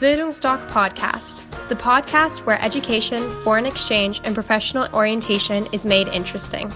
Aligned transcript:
Bildungsdoc 0.00 0.64
Podcast, 0.70 1.42
the 1.68 1.74
podcast 1.74 2.46
where 2.46 2.62
education, 2.62 3.18
foreign 3.42 3.66
exchange, 3.66 4.20
and 4.22 4.32
professional 4.32 4.86
orientation 4.94 5.66
is 5.72 5.84
made 5.84 6.06
interesting. 6.06 6.72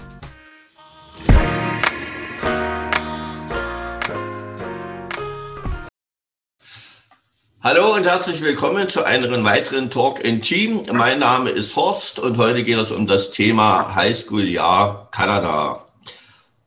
Hallo 7.61 7.95
und 7.95 8.03
herzlich 8.05 8.41
willkommen 8.41 8.89
zu 8.89 9.05
einem 9.05 9.45
weiteren 9.45 9.89
Talk 9.89 10.19
in 10.19 10.41
Team. 10.41 10.83
Mein 10.91 11.19
Name 11.19 11.49
ist 11.49 11.77
Horst 11.77 12.19
und 12.19 12.37
heute 12.37 12.61
geht 12.63 12.77
es 12.77 12.91
um 12.91 13.07
das 13.07 13.31
Thema 13.31 13.95
Highschool-Jahr 13.95 15.07
Kanada. 15.11 15.87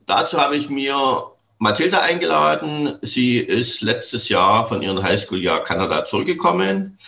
Dazu 0.07 0.41
habe 0.41 0.55
ich 0.55 0.71
mir 0.71 1.36
Mathilda 1.59 2.01
eingeladen. 2.01 2.99
Sie 3.01 3.39
ist 3.39 3.81
letztes 3.81 4.29
Jahr 4.29 4.65
von 4.67 4.83
ihrem 4.83 5.01
Highschool-Jahr 5.01 5.63
Kanada 5.63 6.05
zurückgekommen. 6.05 6.99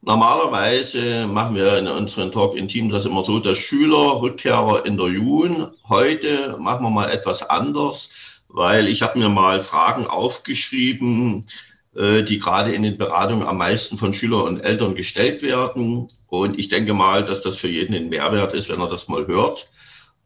Normalerweise 0.00 1.26
machen 1.26 1.56
wir 1.56 1.76
in 1.76 1.88
unserem 1.88 2.32
Talk 2.32 2.56
in 2.56 2.68
Team 2.68 2.88
das 2.88 3.04
immer 3.04 3.22
so, 3.22 3.38
dass 3.38 3.58
Schüler 3.58 4.22
Rückkehrer 4.22 4.86
interviewen. 4.86 5.68
Heute 5.88 6.56
machen 6.58 6.84
wir 6.84 6.90
mal 6.90 7.10
etwas 7.10 7.42
anders, 7.42 8.10
weil 8.48 8.88
ich 8.88 9.02
habe 9.02 9.18
mir 9.18 9.28
mal 9.28 9.60
Fragen 9.60 10.06
aufgeschrieben, 10.06 11.46
äh, 11.94 12.22
die 12.22 12.38
gerade 12.38 12.72
in 12.72 12.84
den 12.84 12.96
Beratungen 12.96 13.46
am 13.46 13.58
meisten 13.58 13.98
von 13.98 14.14
Schülern 14.14 14.46
und 14.46 14.60
Eltern 14.60 14.94
gestellt 14.94 15.42
werden. 15.42 16.08
Und 16.28 16.58
ich 16.58 16.70
denke 16.70 16.94
mal, 16.94 17.26
dass 17.26 17.42
das 17.42 17.58
für 17.58 17.68
jeden 17.68 17.94
ein 17.94 18.08
Mehrwert 18.08 18.54
ist, 18.54 18.70
wenn 18.70 18.80
er 18.80 18.88
das 18.88 19.08
mal 19.08 19.26
hört. 19.26 19.68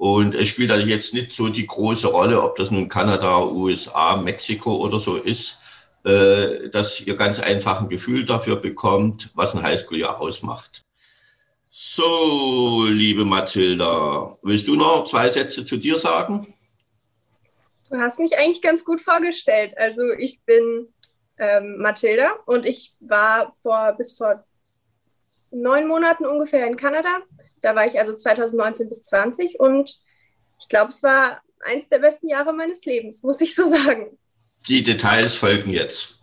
Und 0.03 0.35
es 0.35 0.49
spielt 0.49 0.73
also 0.73 0.85
jetzt 0.85 1.15
nicht 1.15 1.31
so 1.31 1.49
die 1.49 1.65
große 1.65 2.09
Rolle, 2.09 2.43
ob 2.43 2.57
das 2.57 2.73
nun 2.73 2.89
Kanada, 2.89 3.45
USA, 3.45 4.17
Mexiko 4.17 4.75
oder 4.75 4.99
so 4.99 5.15
ist, 5.15 5.61
äh, 6.05 6.69
dass 6.71 7.01
ihr 7.03 7.15
ganz 7.15 7.39
einfach 7.39 7.81
ein 7.81 7.89
Gefühl 7.89 8.25
dafür 8.25 8.57
bekommt, 8.57 9.31
was 9.35 9.55
ein 9.55 9.63
Highschool-Jahr 9.63 10.21
ausmacht. 10.21 10.85
So, 11.71 12.85
liebe 12.89 13.25
Mathilda, 13.25 14.37
willst 14.43 14.67
du 14.67 14.75
noch 14.75 15.05
zwei 15.05 15.31
Sätze 15.31 15.65
zu 15.65 15.77
dir 15.77 15.97
sagen? 15.99 16.53
Du 17.89 17.97
hast 17.97 18.19
mich 18.19 18.37
eigentlich 18.37 18.61
ganz 18.61 18.85
gut 18.85 19.01
vorgestellt. 19.01 19.79
Also 19.79 20.11
ich 20.19 20.41
bin 20.45 20.89
ähm, 21.39 21.77
Mathilda 21.79 22.41
und 22.47 22.67
ich 22.67 22.97
war 22.99 23.53
vor 23.63 23.93
bis 23.97 24.15
vor 24.15 24.45
neun 25.53 25.87
Monaten 25.87 26.27
ungefähr 26.27 26.67
in 26.67 26.75
Kanada 26.75 27.23
da 27.63 27.75
war 27.75 27.87
ich 27.87 27.99
also 27.99 28.15
2019 28.15 28.89
bis 28.89 29.03
20 29.05 29.59
und 29.59 29.97
ich 30.61 30.69
glaube, 30.69 30.91
es 30.91 31.03
war 31.03 31.41
eins 31.61 31.89
der 31.89 31.99
besten 31.99 32.29
Jahre 32.29 32.53
meines 32.53 32.85
Lebens, 32.85 33.23
muss 33.23 33.41
ich 33.41 33.55
so 33.55 33.67
sagen. 33.67 34.19
Die 34.69 34.83
Details 34.83 35.35
folgen 35.35 35.71
jetzt. 35.71 36.21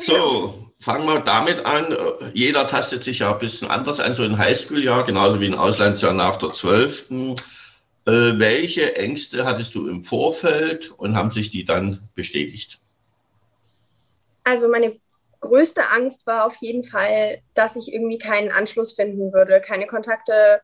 So, 0.00 0.72
fangen 0.80 1.06
wir 1.06 1.20
damit 1.20 1.64
an. 1.64 1.96
Jeder 2.34 2.66
tastet 2.66 3.02
sich 3.02 3.20
ja 3.20 3.32
ein 3.32 3.38
bisschen 3.38 3.68
anders 3.68 4.00
an, 4.00 4.14
so 4.14 4.22
ein 4.22 4.36
Highschool-Jahr, 4.36 5.06
genauso 5.06 5.40
wie 5.40 5.46
ein 5.46 5.54
Auslandsjahr 5.54 6.12
nach 6.12 6.36
der 6.36 6.52
12. 6.52 7.10
Äh, 7.10 7.32
welche 8.06 8.96
Ängste 8.96 9.44
hattest 9.44 9.74
du 9.74 9.88
im 9.88 10.04
Vorfeld 10.04 10.90
und 10.90 11.16
haben 11.16 11.30
sich 11.30 11.50
die 11.50 11.64
dann 11.64 12.08
bestätigt? 12.14 12.78
Also 14.44 14.68
meine 14.68 14.96
größte 15.40 15.88
Angst 15.90 16.26
war 16.26 16.46
auf 16.46 16.56
jeden 16.56 16.84
Fall, 16.84 17.40
dass 17.54 17.76
ich 17.76 17.92
irgendwie 17.92 18.18
keinen 18.18 18.50
Anschluss 18.50 18.94
finden 18.94 19.32
würde, 19.32 19.60
keine 19.60 19.86
Kontakte 19.86 20.62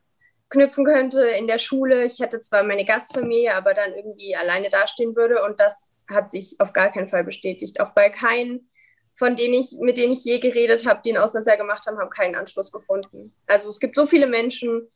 knüpfen 0.49 0.85
könnte 0.85 1.21
in 1.21 1.47
der 1.47 1.59
Schule. 1.59 2.05
Ich 2.05 2.19
hätte 2.19 2.41
zwar 2.41 2.63
meine 2.63 2.85
Gastfamilie, 2.85 3.53
aber 3.53 3.73
dann 3.73 3.93
irgendwie 3.93 4.35
alleine 4.35 4.69
dastehen 4.69 5.15
würde. 5.15 5.43
Und 5.43 5.59
das 5.59 5.95
hat 6.09 6.31
sich 6.31 6.55
auf 6.59 6.73
gar 6.73 6.91
keinen 6.91 7.09
Fall 7.09 7.23
bestätigt. 7.23 7.79
Auch 7.79 7.91
bei 7.93 8.09
keinen, 8.09 8.69
von 9.17 9.35
denen 9.35 9.55
ich, 9.55 9.75
mit 9.79 9.97
denen 9.97 10.13
ich 10.13 10.23
je 10.23 10.39
geredet 10.39 10.85
habe, 10.85 11.01
die 11.03 11.11
ein 11.11 11.21
Auslandsjahr 11.21 11.57
gemacht 11.57 11.85
haben, 11.87 11.97
haben 11.97 12.09
keinen 12.09 12.35
Anschluss 12.35 12.71
gefunden. 12.71 13.35
Also 13.47 13.69
es 13.69 13.79
gibt 13.79 13.95
so 13.95 14.05
viele 14.07 14.27
Menschen, 14.27 14.89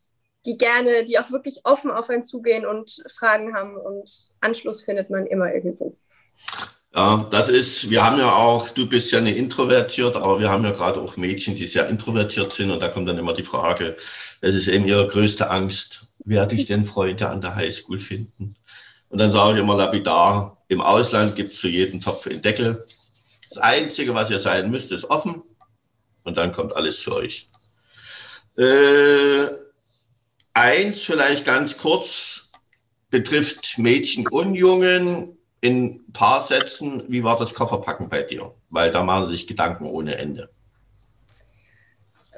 die 0.45 0.58
gerne, 0.58 1.03
die 1.05 1.20
auch 1.20 1.31
wirklich 1.31 1.61
offen 1.64 1.92
auf 1.92 2.09
einen 2.09 2.23
zugehen 2.23 2.66
und 2.66 3.03
Fragen 3.17 3.55
haben 3.55 3.75
und 3.77 4.31
Anschluss 4.39 4.83
findet 4.83 5.10
man 5.10 5.27
immer 5.27 5.54
irgendwo. 5.54 5.98
Ja, 6.94 7.27
das 7.30 7.50
ist, 7.50 7.89
wir 7.92 8.04
haben 8.04 8.17
ja 8.17 8.33
auch, 8.33 8.70
du 8.70 8.88
bist 8.89 9.11
ja 9.11 9.20
eine 9.20 9.36
introvertiert, 9.36 10.16
aber 10.16 10.39
wir 10.39 10.50
haben 10.50 10.64
ja 10.64 10.72
gerade 10.72 11.00
auch 11.00 11.17
Mädchen, 11.17 11.55
die 11.55 11.67
sehr 11.67 11.88
introvertiert 11.88 12.52
sind 12.52 12.72
und 12.72 12.80
da 12.80 12.88
kommt 12.89 13.08
dann 13.08 13.20
immer 13.20 13.33
die 13.33 13.44
Frage, 13.44 13.95
das 14.42 14.55
ist 14.55 14.67
eben 14.67 14.88
ihre 14.88 15.05
größte 15.08 15.52
Angst, 15.52 16.08
werde 16.26 16.55
ich 16.55 16.66
denn 16.66 16.86
Freunde 16.86 17.30
an 17.30 17.42
der 17.42 17.55
Highschool 17.55 17.99
finden? 17.99 18.55
Und 19.10 19.20
dann 19.20 19.32
sage 19.32 19.54
ich 19.54 19.64
immer 19.64 19.76
lapidar, 19.76 20.64
im 20.67 20.82
Ausland 20.82 21.36
gibt 21.36 21.52
es 21.52 21.60
für 21.60 21.70
jeden 21.70 22.02
Topf 22.02 22.28
einen 22.28 22.42
Deckel. 22.42 22.86
Das 23.48 23.58
Einzige, 23.60 24.16
was 24.16 24.32
ihr 24.32 24.39
sein 24.39 24.72
müsst, 24.72 24.92
ist 24.92 25.05
offen 25.05 25.44
und 26.23 26.38
dann 26.38 26.52
kommt 26.52 26.76
alles 26.76 27.02
zu 27.02 27.16
euch. 27.16 27.49
Äh, 28.58 29.48
eins 30.54 31.02
vielleicht 31.02 31.45
ganz 31.45 31.78
kurz 31.78 32.49
betrifft 33.10 33.78
Mädchen 33.78 34.28
und 34.28 34.55
Jungen 34.55 35.39
in 35.61 35.86
ein 35.86 36.14
paar 36.14 36.42
Sätzen, 36.42 37.03
wie 37.08 37.23
war 37.23 37.37
das 37.37 37.53
Kofferpacken 37.53 38.09
bei 38.09 38.23
dir? 38.23 38.53
Weil 38.70 38.92
da 38.92 39.03
machen 39.03 39.30
sich 39.30 39.47
Gedanken 39.47 39.86
ohne 39.86 40.17
Ende. 40.17 40.49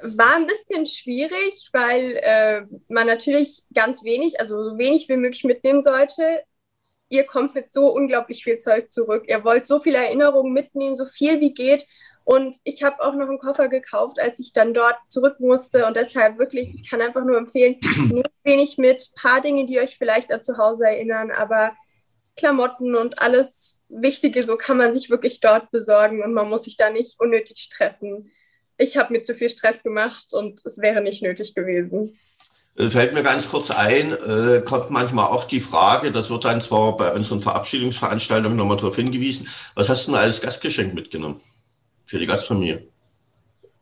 War 0.02 0.34
ein 0.34 0.48
bisschen 0.48 0.84
schwierig, 0.86 1.68
weil 1.72 2.18
äh, 2.22 2.62
man 2.88 3.06
natürlich 3.06 3.62
ganz 3.72 4.02
wenig, 4.02 4.40
also 4.40 4.70
so 4.70 4.78
wenig 4.78 5.08
wie 5.08 5.16
möglich 5.16 5.44
mitnehmen 5.44 5.80
sollte. 5.80 6.42
Ihr 7.08 7.24
kommt 7.24 7.54
mit 7.54 7.72
so 7.72 7.92
unglaublich 7.92 8.42
viel 8.42 8.58
Zeug 8.58 8.90
zurück. 8.90 9.24
Ihr 9.28 9.44
wollt 9.44 9.66
so 9.66 9.78
viele 9.78 9.98
Erinnerungen 9.98 10.52
mitnehmen, 10.52 10.96
so 10.96 11.04
viel 11.04 11.40
wie 11.40 11.54
geht. 11.54 11.86
Und 12.24 12.56
ich 12.64 12.82
habe 12.82 13.02
auch 13.02 13.14
noch 13.14 13.28
einen 13.28 13.38
Koffer 13.38 13.68
gekauft, 13.68 14.18
als 14.18 14.40
ich 14.40 14.52
dann 14.52 14.74
dort 14.74 14.96
zurück 15.08 15.38
musste. 15.38 15.86
Und 15.86 15.96
deshalb 15.96 16.38
wirklich, 16.38 16.72
ich 16.74 16.88
kann 16.88 17.00
einfach 17.00 17.24
nur 17.24 17.36
empfehlen, 17.36 17.76
nehmt 18.10 18.30
wenig 18.42 18.78
mit, 18.78 19.10
paar 19.14 19.40
Dinge, 19.40 19.66
die 19.66 19.78
euch 19.78 19.96
vielleicht 19.96 20.32
an 20.32 20.42
zu 20.42 20.58
Hause 20.58 20.86
erinnern, 20.86 21.30
aber 21.30 21.72
Klamotten 22.36 22.94
und 22.94 23.20
alles 23.20 23.82
Wichtige, 23.88 24.44
so 24.44 24.56
kann 24.56 24.78
man 24.78 24.94
sich 24.94 25.10
wirklich 25.10 25.40
dort 25.40 25.70
besorgen 25.70 26.22
und 26.22 26.32
man 26.32 26.48
muss 26.48 26.64
sich 26.64 26.76
da 26.76 26.90
nicht 26.90 27.20
unnötig 27.20 27.58
stressen. 27.58 28.30
Ich 28.78 28.96
habe 28.96 29.12
mir 29.12 29.22
zu 29.22 29.34
viel 29.34 29.50
Stress 29.50 29.82
gemacht 29.82 30.32
und 30.32 30.64
es 30.64 30.78
wäre 30.78 31.02
nicht 31.02 31.22
nötig 31.22 31.54
gewesen. 31.54 32.18
Es 32.74 32.94
fällt 32.94 33.12
mir 33.12 33.22
ganz 33.22 33.50
kurz 33.50 33.70
ein, 33.70 34.12
äh, 34.12 34.62
kommt 34.64 34.90
manchmal 34.90 35.26
auch 35.26 35.44
die 35.44 35.60
Frage, 35.60 36.10
das 36.10 36.30
wird 36.30 36.46
dann 36.46 36.62
zwar 36.62 36.96
bei 36.96 37.12
unseren 37.12 37.42
Verabschiedungsveranstaltungen 37.42 38.56
nochmal 38.56 38.78
darauf 38.78 38.96
hingewiesen, 38.96 39.46
was 39.74 39.90
hast 39.90 40.06
du 40.06 40.12
denn 40.12 40.20
als 40.20 40.40
Gastgeschenk 40.40 40.94
mitgenommen 40.94 41.42
für 42.06 42.18
die 42.18 42.26
Gastfamilie? 42.26 42.88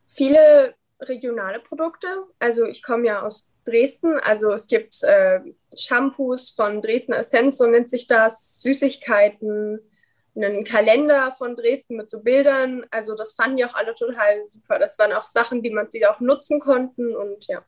Viele 0.09 0.75
regionale 1.01 1.61
Produkte. 1.61 2.09
Also 2.41 2.65
ich 2.65 2.83
komme 2.83 3.07
ja 3.07 3.23
aus 3.23 3.50
Dresden. 3.65 4.19
Also 4.19 4.51
es 4.53 4.67
gibt 4.67 5.03
äh, 5.03 5.41
Shampoos 5.77 6.51
von 6.51 6.83
Dresden 6.83 7.13
Essenz, 7.13 7.59
so 7.59 7.67
nennt 7.67 7.91
sich 7.91 8.07
das, 8.07 8.61
Süßigkeiten, 8.63 9.81
einen 10.37 10.65
Kalender 10.65 11.33
von 11.37 11.57
Dresden 11.57 11.97
mit 11.97 12.11
so 12.11 12.21
Bildern. 12.21 12.85
Also 12.91 13.15
das 13.15 13.35
fanden 13.35 13.57
die 13.57 13.65
auch 13.65 13.75
alle 13.75 13.95
total 13.95 14.43
super. 14.49 14.79
Das 14.79 14.99
waren 14.99 15.13
auch 15.13 15.27
Sachen, 15.27 15.63
die 15.63 15.71
man 15.71 15.91
sie 15.91 16.07
auch 16.07 16.21
nutzen 16.21 16.61
konnten 16.61 17.15
und 17.15 17.47
ja. 17.49 17.63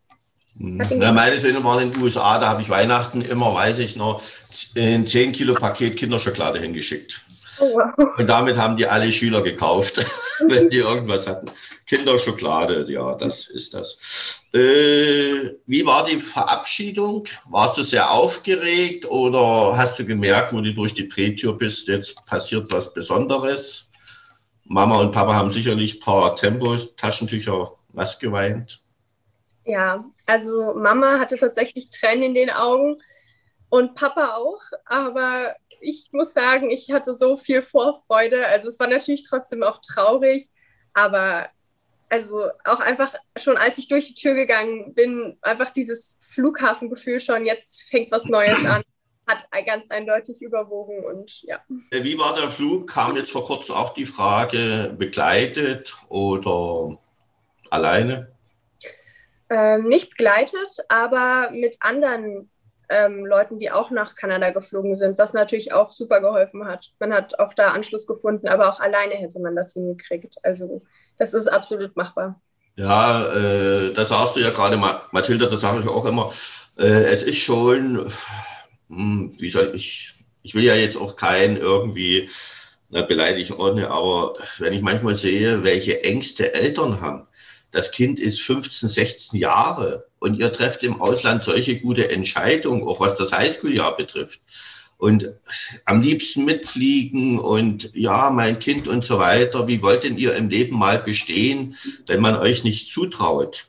Mhm. 0.55 0.83
Ja, 1.01 1.13
meine 1.13 1.39
Söhne 1.39 1.65
waren 1.65 1.83
in 1.83 1.93
den 1.93 2.03
USA, 2.03 2.39
da 2.39 2.49
habe 2.49 2.63
ich 2.63 2.69
Weihnachten 2.69 3.23
immer, 3.23 3.55
weiß 3.55 3.79
ich 3.79 3.97
noch, 3.97 4.23
ein 4.77 5.07
10 5.07 5.33
Kilo 5.33 5.55
Paket 5.55 5.97
Kinderschokolade 5.97 6.59
hingeschickt. 6.59 7.21
Oh, 7.59 7.75
wow. 7.75 8.19
Und 8.19 8.27
damit 8.27 8.59
haben 8.59 8.77
die 8.77 8.87
alle 8.87 9.11
Schüler 9.13 9.43
gekauft, 9.43 10.05
wenn 10.49 10.69
die 10.69 10.79
irgendwas 10.79 11.27
hatten. 11.27 11.47
Kinderschokolade, 11.87 12.85
ja, 12.91 13.15
das 13.15 13.49
ist 13.49 13.75
das. 13.75 14.42
Äh, 14.53 15.57
wie 15.67 15.87
war 15.87 16.05
die 16.05 16.19
Verabschiedung? 16.19 17.27
Warst 17.49 17.79
du 17.79 17.83
sehr 17.83 18.11
aufgeregt 18.11 19.07
oder 19.07 19.77
hast 19.77 19.99
du 19.99 20.05
gemerkt, 20.05 20.53
wo 20.53 20.61
du 20.61 20.75
durch 20.75 20.93
die 20.93 21.09
Drehtür 21.09 21.57
bist, 21.57 21.89
jetzt 21.89 22.25
passiert 22.27 22.71
was 22.71 22.93
Besonderes? 22.93 23.91
Mama 24.65 25.01
und 25.01 25.12
Papa 25.12 25.35
haben 25.35 25.51
sicherlich 25.51 25.97
ein 25.97 26.01
paar 26.01 26.37
Tempos, 26.37 26.95
Taschentücher, 26.97 27.73
was 27.89 28.19
geweint. 28.19 28.82
Ja, 29.65 30.05
also 30.26 30.75
Mama 30.75 31.19
hatte 31.19 31.38
tatsächlich 31.38 31.88
Tränen 31.88 32.25
in 32.25 32.35
den 32.35 32.50
Augen 32.50 32.97
und 33.71 33.94
Papa 33.94 34.37
auch, 34.37 34.61
aber 34.85 35.55
ich 35.81 36.11
muss 36.12 36.32
sagen, 36.32 36.71
ich 36.71 36.91
hatte 36.93 37.17
so 37.17 37.37
viel 37.37 37.62
Vorfreude. 37.62 38.47
Also 38.47 38.69
es 38.69 38.79
war 38.79 38.87
natürlich 38.87 39.23
trotzdem 39.23 39.62
auch 39.62 39.81
traurig, 39.81 40.49
aber 40.93 41.49
also 42.12 42.50
auch 42.64 42.81
einfach 42.81 43.14
schon 43.38 43.56
als 43.56 43.79
ich 43.79 43.88
durch 43.88 44.09
die 44.09 44.14
Tür 44.14 44.35
gegangen 44.35 44.93
bin, 44.94 45.38
einfach 45.41 45.70
dieses 45.70 46.19
Flughafengefühl 46.29 47.20
schon, 47.20 47.47
jetzt 47.47 47.88
fängt 47.88 48.12
was 48.12 48.26
Neues 48.26 48.64
an, 48.67 48.82
hat 49.26 49.47
ganz 49.67 49.91
eindeutig 49.91 50.43
überwogen 50.43 51.05
und 51.05 51.43
ja. 51.43 51.61
Wie 51.91 52.19
war 52.19 52.35
der 52.37 52.50
Flug? 52.50 52.91
Kam 52.91 53.17
jetzt 53.17 53.31
vor 53.31 53.47
kurzem 53.47 53.76
auch 53.76 53.94
die 53.94 54.05
Frage, 54.05 54.94
begleitet 54.99 55.97
oder 56.11 56.99
alleine? 57.70 58.31
Ähm, 59.49 59.88
nicht 59.88 60.11
begleitet, 60.11 60.69
aber 60.88 61.50
mit 61.53 61.79
anderen 61.81 62.50
ähm, 62.91 63.25
Leuten, 63.25 63.59
die 63.59 63.70
auch 63.70 63.91
nach 63.91 64.17
Kanada 64.17 64.50
geflogen 64.50 64.99
sind, 64.99 65.17
was 65.17 65.32
natürlich 65.32 65.73
auch 65.73 65.91
super 65.93 66.20
geholfen 66.20 66.67
hat. 66.67 66.93
Man 66.99 67.14
hat 67.14 67.38
auch 67.38 67.55
da 67.55 67.69
Anschluss 67.69 68.06
gefunden, 68.06 68.49
aber 68.49 68.70
auch 68.70 68.81
alleine 68.81 69.14
hätte 69.14 69.41
man 69.41 69.56
das 69.56 69.73
hingekriegt. 69.73 70.37
Also 70.43 70.82
das 71.23 71.35
ist 71.35 71.49
absolut 71.49 71.97
machbar. 71.97 72.41
Ja, 72.77 73.27
äh, 73.33 73.93
das 73.93 74.09
sagst 74.09 74.37
du 74.37 74.41
ja 74.41 74.51
gerade, 74.51 74.77
Mathilda, 74.77 75.47
das 75.47 75.61
sage 75.61 75.81
ich 75.81 75.89
auch 75.89 76.05
immer. 76.05 76.33
Äh, 76.77 77.05
es 77.13 77.23
ist 77.23 77.39
schon, 77.39 78.11
hm, 78.89 79.35
wie 79.39 79.51
soll 79.51 79.73
ich, 79.75 80.15
ich 80.43 80.55
will 80.55 80.65
ja 80.65 80.75
jetzt 80.75 80.97
auch 80.97 81.17
keinen 81.17 81.57
irgendwie 81.57 82.29
na, 82.89 83.03
beleidigen 83.03 83.55
ohne, 83.55 83.89
aber 83.89 84.35
wenn 84.59 84.73
ich 84.73 84.83
manchmal 84.83 85.15
sehe, 85.15 85.63
welche 85.63 86.03
Ängste 86.03 86.55
Eltern 86.55 87.01
haben, 87.01 87.27
das 87.71 87.91
Kind 87.93 88.21
ist 88.21 88.43
15, 88.43 88.89
16 88.89 89.39
Jahre 89.41 90.07
und 90.19 90.39
ihr 90.39 90.53
trefft 90.53 90.83
im 90.83 91.01
Ausland 91.01 91.45
solche 91.45 91.79
gute 91.81 92.11
Entscheidungen, 92.11 92.87
auch 92.87 93.01
was 93.01 93.17
das 93.17 93.33
Highschool-Jahr 93.33 93.97
betrifft. 93.97 94.41
Und 95.02 95.34
am 95.84 96.00
liebsten 96.00 96.44
mitfliegen 96.44 97.40
und 97.40 97.93
ja, 97.93 98.31
mein 98.31 98.60
Kind 98.60 98.87
und 98.87 99.04
so 99.04 99.19
weiter. 99.19 99.66
Wie 99.66 99.82
wollt 99.82 100.04
denn 100.04 100.16
ihr 100.16 100.37
im 100.37 100.49
Leben 100.49 100.78
mal 100.78 101.00
bestehen, 101.02 101.76
wenn 102.06 102.20
man 102.20 102.37
euch 102.37 102.62
nicht 102.62 102.87
zutraut? 102.87 103.66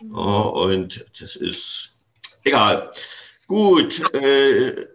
Ja, 0.00 0.08
und 0.08 1.04
das 1.20 1.36
ist 1.36 1.92
egal. 2.44 2.90
Gut. 3.46 4.14
Äh, 4.14 4.86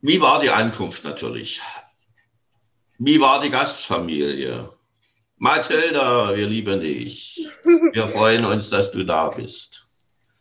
wie 0.00 0.20
war 0.20 0.40
die 0.40 0.50
Ankunft 0.50 1.04
natürlich? 1.04 1.60
Wie 2.98 3.20
war 3.20 3.40
die 3.40 3.50
Gastfamilie? 3.50 4.68
Mathilda, 5.36 6.34
wir 6.34 6.48
lieben 6.48 6.80
dich. 6.80 7.48
Wir 7.92 8.08
freuen 8.08 8.44
uns, 8.44 8.68
dass 8.70 8.90
du 8.90 9.04
da 9.04 9.28
bist. 9.28 9.85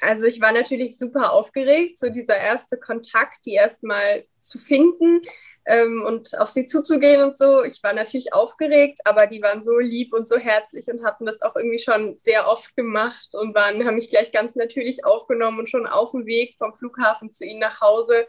Also 0.05 0.25
ich 0.25 0.41
war 0.41 0.51
natürlich 0.51 0.97
super 0.97 1.31
aufgeregt, 1.31 1.97
so 1.97 2.09
dieser 2.09 2.37
erste 2.37 2.77
Kontakt, 2.77 3.45
die 3.45 3.53
erstmal 3.53 4.25
zu 4.39 4.59
finden 4.59 5.21
ähm, 5.65 6.03
und 6.05 6.37
auf 6.37 6.49
sie 6.49 6.65
zuzugehen 6.65 7.21
und 7.21 7.35
so. 7.37 7.63
Ich 7.63 7.81
war 7.83 7.93
natürlich 7.93 8.33
aufgeregt, 8.33 8.99
aber 9.05 9.27
die 9.27 9.41
waren 9.41 9.63
so 9.63 9.79
lieb 9.79 10.13
und 10.13 10.27
so 10.27 10.37
herzlich 10.37 10.87
und 10.87 11.03
hatten 11.03 11.25
das 11.25 11.41
auch 11.41 11.55
irgendwie 11.55 11.79
schon 11.79 12.17
sehr 12.17 12.47
oft 12.47 12.75
gemacht 12.75 13.29
und 13.33 13.55
waren, 13.55 13.85
haben 13.85 13.95
mich 13.95 14.09
gleich 14.09 14.31
ganz 14.31 14.55
natürlich 14.55 15.05
aufgenommen 15.05 15.59
und 15.59 15.69
schon 15.69 15.87
auf 15.87 16.11
dem 16.11 16.25
Weg 16.25 16.55
vom 16.57 16.73
Flughafen 16.73 17.33
zu 17.33 17.45
ihnen 17.45 17.59
nach 17.59 17.81
Hause 17.81 18.27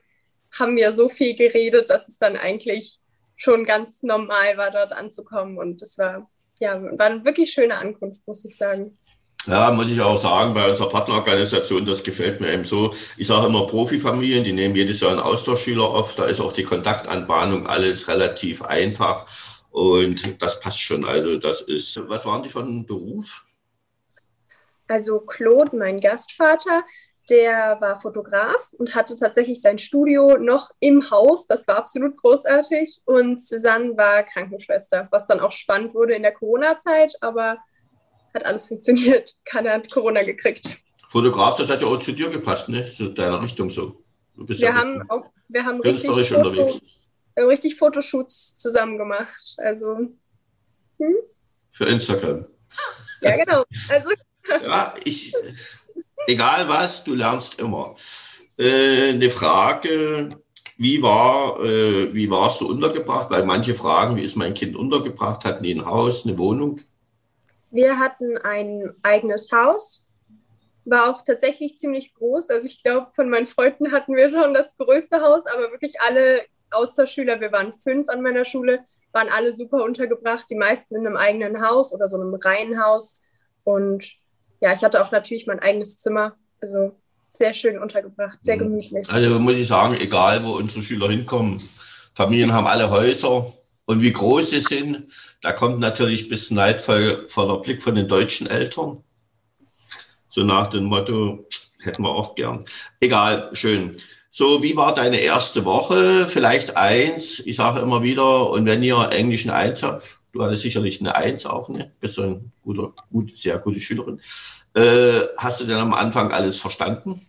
haben 0.58 0.76
wir 0.76 0.93
so 0.93 1.08
viel 1.08 1.37
geredet, 1.37 1.90
dass 1.90 2.08
es 2.08 2.19
dann 2.19 2.37
eigentlich 2.37 2.99
schon 3.37 3.67
ganz 3.67 4.02
normal 4.02 4.56
war, 4.56 4.70
dort 4.70 4.94
anzukommen 4.94 5.58
und 5.58 5.82
das 5.82 5.99
war 5.99 6.31
ja, 6.58 6.81
war 6.82 7.06
eine 7.06 7.25
wirklich 7.25 7.50
schöne 7.50 7.76
Ankunft, 7.76 8.26
muss 8.26 8.44
ich 8.44 8.56
sagen. 8.56 8.99
Ja, 9.47 9.71
muss 9.71 9.88
ich 9.88 10.00
auch 10.00 10.21
sagen, 10.21 10.55
bei 10.55 10.69
unserer 10.69 10.88
Partnerorganisation, 10.88 11.87
das 11.87 12.03
gefällt 12.03 12.41
mir 12.41 12.53
eben 12.53 12.65
so. 12.65 12.94
Ich 13.17 13.29
sage 13.29 13.47
immer 13.47 13.67
Profifamilien, 13.67 14.43
die 14.43 14.53
nehmen 14.53 14.75
jedes 14.75 15.00
Jahr 15.00 15.12
einen 15.12 15.21
Austauschschüler 15.21 15.85
auf. 15.85 16.17
Da 16.17 16.25
ist 16.25 16.41
auch 16.41 16.53
die 16.53 16.65
Kontaktanbahnung 16.65 17.67
alles 17.69 18.09
relativ 18.09 18.62
einfach. 18.62 19.27
Und 19.71 20.43
das 20.43 20.59
passt 20.59 20.81
schon. 20.81 21.05
Also, 21.05 21.37
das 21.37 21.61
ist, 21.61 21.97
was 22.09 22.27
waren 22.27 22.43
die 22.43 22.49
von 22.49 22.87
Beruf? 22.87 23.47
Also, 24.88 25.21
Claude, 25.21 25.77
mein 25.77 26.00
Gastvater, 26.00 26.82
der 27.31 27.81
war 27.81 28.00
Fotograf 28.00 28.73
und 28.79 28.94
hatte 28.94 29.17
tatsächlich 29.17 29.61
sein 29.61 29.79
Studio 29.79 30.39
noch 30.39 30.71
im 30.81 31.11
Haus. 31.11 31.47
Das 31.47 31.69
war 31.69 31.77
absolut 31.77 32.17
großartig. 32.17 33.00
Und 33.05 33.41
Susanne 33.41 33.97
war 33.97 34.25
Krankenschwester, 34.25 35.09
was 35.11 35.27
dann 35.27 35.41
auch 35.41 35.53
spannend 35.53 35.94
wurde 35.94 36.15
in 36.15 36.23
der 36.23 36.35
Corona-Zeit, 36.35 37.15
aber 37.21 37.59
hat 38.37 38.47
alles 38.47 38.69
funktioniert. 38.69 39.35
Keiner 39.44 39.73
hat 39.73 39.91
Corona 39.91 40.23
gekriegt. 40.23 40.79
Fotograf, 41.09 41.56
das 41.56 41.69
hat 41.69 41.83
ja 41.83 41.87
auch 41.87 42.00
zu 42.00 42.12
dir 42.12 42.31
gepasst, 42.31 42.69
ne? 42.69 42.85
Zu 42.85 43.09
deiner 43.09 43.43
Richtung 43.43 43.71
so. 43.71 44.03
wir, 44.35 44.56
ja 44.56 44.75
haben 44.75 45.03
auch, 45.09 45.25
wir 45.49 45.65
haben 45.65 45.81
richtig, 45.81 46.11
Foto, 46.11 46.81
haben 47.37 47.49
richtig 47.49 47.77
Fotoshoots 47.77 48.59
zusammen 48.59 48.99
gemacht. 48.99 49.56
Also. 49.59 49.97
Hm? 50.99 51.17
Für 51.73 51.85
Instagram. 51.87 52.47
Ja, 53.21 53.37
genau. 53.37 53.62
Also. 53.88 54.11
ja, 54.62 54.94
ich 55.05 55.32
egal 56.27 56.69
was, 56.69 57.05
du 57.05 57.15
lernst 57.15 57.59
immer. 57.59 57.94
Äh, 58.59 59.11
eine 59.11 59.31
Frage, 59.31 60.41
wie, 60.77 61.03
war, 61.03 61.61
äh, 61.65 62.15
wie 62.15 62.31
warst 62.31 62.61
du 62.61 62.69
untergebracht? 62.69 63.31
Weil 63.31 63.44
manche 63.44 63.75
fragen, 63.75 64.17
wie 64.17 64.23
ist 64.23 64.37
mein 64.37 64.55
Kind 64.55 64.77
untergebracht? 64.77 65.44
Hatten 65.44 65.62
die 65.62 65.75
ein 65.75 65.87
Haus, 65.87 66.27
eine 66.27 66.39
Wohnung? 66.39 66.81
Wir 67.71 67.99
hatten 67.99 68.39
ein 68.39 68.91
eigenes 69.03 69.51
Haus, 69.53 70.07
war 70.85 71.11
auch 71.11 71.23
tatsächlich 71.23 71.79
ziemlich 71.79 72.15
groß. 72.15 72.51
Also 72.51 72.67
ich 72.67 72.83
glaube, 72.83 73.09
von 73.15 73.29
meinen 73.29 73.47
Freunden 73.47 73.93
hatten 73.93 74.15
wir 74.15 74.31
schon 74.31 74.55
das 74.55 74.77
größte 74.77 75.21
Haus, 75.21 75.45
aber 75.47 75.73
wirklich 75.73 76.01
alle 76.01 76.43
Austauschschüler, 76.71 77.41
wir 77.41 77.53
waren 77.53 77.75
fünf 77.75 78.09
an 78.09 78.23
meiner 78.23 78.45
Schule, 78.45 78.81
waren 79.13 79.29
alle 79.29 79.53
super 79.53 79.83
untergebracht, 79.85 80.45
die 80.51 80.57
meisten 80.57 80.95
in 80.95 81.07
einem 81.07 81.17
eigenen 81.17 81.67
Haus 81.67 81.93
oder 81.93 82.09
so 82.09 82.21
einem 82.21 82.35
Reihenhaus. 82.35 83.21
Und 83.65 84.05
ja, 84.61 84.73
ich 84.73 84.85
hatte 84.85 85.05
auch 85.05 85.11
natürlich 85.11 85.47
mein 85.47 85.61
eigenes 85.61 85.99
Zimmer. 85.99 86.37
Also 86.61 86.97
sehr 87.33 87.55
schön 87.55 87.79
untergebracht, 87.79 88.39
sehr 88.43 88.57
mhm. 88.57 88.61
gemütlich. 88.61 89.11
Also 89.11 89.39
muss 89.39 89.55
ich 89.55 89.69
sagen, 89.69 89.95
egal 89.95 90.43
wo 90.45 90.53
unsere 90.57 90.83
Schüler 90.83 91.09
hinkommen, 91.09 91.61
Familien 92.15 92.53
haben 92.53 92.67
alle 92.67 92.91
Häuser 92.91 93.53
und 93.87 94.03
wie 94.03 94.12
groß 94.12 94.50
sie 94.50 94.61
sind, 94.61 95.12
da 95.41 95.53
kommt 95.53 95.81
natürlich 95.81 96.25
ein 96.25 96.29
bisschen 96.29 96.56
neidvoller 96.56 97.59
Blick 97.59 97.83
von 97.83 97.94
den 97.94 98.09
deutschen 98.09 98.47
Eltern. 98.47 99.03
So 100.29 100.43
nach 100.43 100.67
dem 100.67 100.85
Motto, 100.85 101.49
hätten 101.81 102.03
wir 102.03 102.11
auch 102.11 102.35
gern. 102.35 102.67
Egal, 103.00 103.50
schön. 103.55 103.99
So, 104.31 104.62
wie 104.62 104.77
war 104.77 104.94
deine 104.94 105.21
erste 105.21 105.65
Woche? 105.65 106.27
Vielleicht 106.27 106.77
eins, 106.77 107.41
ich 107.41 107.56
sage 107.56 107.81
immer 107.81 108.03
wieder, 108.03 108.50
und 108.50 108.67
wenn 108.67 108.83
ihr 108.83 109.09
englischen 109.11 109.50
Eins 109.50 109.83
habt, 109.83 110.17
Du 110.37 110.44
hattest 110.44 110.62
sicherlich 110.62 111.00
eine 111.00 111.17
Eins 111.17 111.47
auch, 111.47 111.71
ne? 111.71 111.93
Bist 111.99 112.19
du 112.19 112.23
ein 112.23 112.53
guter, 112.62 112.93
gut, 113.11 113.35
sehr 113.35 113.59
gute 113.59 113.81
Schülerin. 113.81 114.21
Äh, 114.75 115.21
hast 115.39 115.61
du 115.61 115.65
denn 115.65 115.79
am 115.79 115.94
Anfang 115.94 116.31
alles 116.31 116.59
verstanden? 116.59 117.27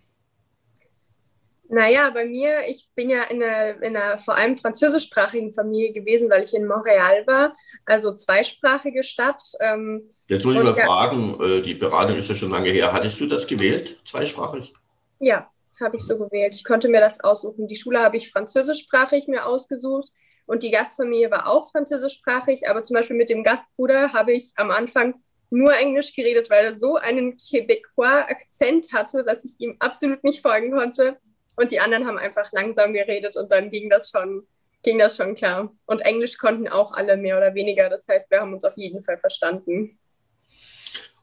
Naja, 1.70 2.10
bei 2.12 2.26
mir, 2.26 2.68
ich 2.68 2.88
bin 2.96 3.10
ja 3.10 3.24
in 3.24 3.44
einer, 3.44 3.82
in 3.82 3.96
einer 3.96 4.18
vor 4.18 4.36
allem 4.36 4.56
französischsprachigen 4.56 5.54
Familie 5.54 5.92
gewesen, 5.92 6.30
weil 6.30 6.44
ich 6.44 6.54
in 6.54 6.66
Montreal 6.66 7.28
war, 7.28 7.56
also 7.86 8.16
zweisprachige 8.16 9.04
Stadt. 9.04 9.42
Ähm, 9.60 10.14
Jetzt 10.28 10.46
muss 10.46 10.56
ich 10.56 10.64
mal 10.64 10.76
fragen, 10.76 11.38
äh, 11.42 11.62
die 11.62 11.74
Beratung 11.74 12.18
ist 12.18 12.30
ja 12.30 12.36
schon 12.36 12.52
lange 12.52 12.70
her. 12.70 12.94
Hattest 12.94 13.20
du 13.20 13.28
das 13.28 13.48
gewählt, 13.48 14.00
zweisprachig? 14.06 14.74
Ja, 15.20 15.50
habe 15.82 15.98
ich 15.98 16.04
so 16.04 16.18
gewählt. 16.18 16.56
Ich 16.56 16.64
konnte 16.64 16.90
mir 16.90 17.02
das 17.02 17.20
aussuchen. 17.22 17.68
Die 17.68 17.76
Schule 17.76 18.02
habe 18.02 18.18
ich 18.18 18.32
französischsprachig 18.32 19.28
mir 19.28 19.46
ausgesucht. 19.46 20.10
Und 20.46 20.64
die 20.64 20.72
Gastfamilie 20.72 21.30
war 21.30 21.48
auch 21.48 21.70
französischsprachig, 21.72 22.70
aber 22.70 22.82
zum 22.82 22.96
Beispiel 22.96 23.18
mit 23.18 23.30
dem 23.30 23.44
Gastbruder 23.44 24.14
habe 24.14 24.32
ich 24.32 24.54
am 24.56 24.72
Anfang 24.72 25.16
nur 25.50 25.76
Englisch 25.78 26.14
geredet, 26.16 26.50
weil 26.50 26.66
er 26.66 26.78
so 26.78 26.96
einen 26.96 27.38
Quebecois-Akzent 27.38 28.94
hatte, 28.94 29.24
dass 29.24 29.46
ich 29.46 29.56
ihm 29.60 29.76
absolut 29.80 30.24
nicht 30.24 30.42
folgen 30.42 30.72
konnte. 30.72 31.18
Und 31.58 31.72
die 31.72 31.80
anderen 31.80 32.08
haben 32.08 32.20
einfach 32.20 32.52
langsam 32.52 32.94
geredet 32.94 33.36
und 33.36 33.52
dann 33.52 33.72
ging 33.72 33.90
das 33.90 34.12
schon, 34.12 34.44
ging 34.84 35.00
das 35.00 35.18
schon 35.18 35.36
klar. 35.36 35.74
Und 35.88 36.02
Englisch 36.02 36.38
konnten 36.38 36.68
auch 36.68 36.94
alle 36.94 37.18
mehr 37.18 37.36
oder 37.36 37.56
weniger. 37.56 37.90
Das 37.90 38.08
heißt, 38.08 38.32
wir 38.32 38.40
haben 38.40 38.54
uns 38.54 38.64
auf 38.64 38.78
jeden 38.78 39.04
Fall 39.04 39.18
verstanden. 39.18 39.98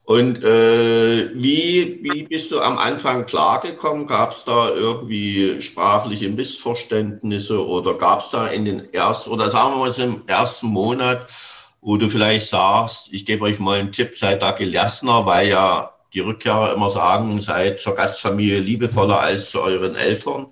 Und 0.03 0.43
äh, 0.43 1.31
wie, 1.33 1.99
wie 2.03 2.23
bist 2.23 2.51
du 2.51 2.59
am 2.59 2.77
Anfang 2.77 3.25
klargekommen? 3.25 4.05
Gab 4.05 4.33
es 4.33 4.43
da 4.43 4.69
irgendwie 4.69 5.59
sprachliche 5.61 6.29
Missverständnisse 6.29 7.65
oder 7.65 7.95
gab 7.95 8.19
es 8.19 8.29
da 8.29 8.47
in 8.47 8.65
den 8.65 8.93
ersten, 8.93 9.31
oder 9.31 9.49
sagen 9.49 9.71
wir 9.71 9.77
mal 9.77 9.99
im 9.99 10.27
ersten 10.27 10.67
Monat, 10.67 11.27
wo 11.81 11.97
du 11.97 12.07
vielleicht 12.09 12.49
sagst, 12.49 13.07
ich 13.13 13.25
gebe 13.25 13.45
euch 13.45 13.57
mal 13.57 13.79
einen 13.79 13.91
Tipp, 13.91 14.15
seid 14.17 14.43
da 14.43 14.51
gelassener, 14.51 15.25
weil 15.25 15.49
ja 15.49 15.94
die 16.15 16.21
Rückkehrer 16.21 16.73
immer 16.73 16.89
sagen, 16.89 17.41
seid 17.41 17.81
zur 17.81 17.93
Gastfamilie 17.93 18.59
liebevoller 18.59 19.19
als 19.19 19.49
zu 19.49 19.61
euren 19.61 19.95
Eltern. 19.95 20.47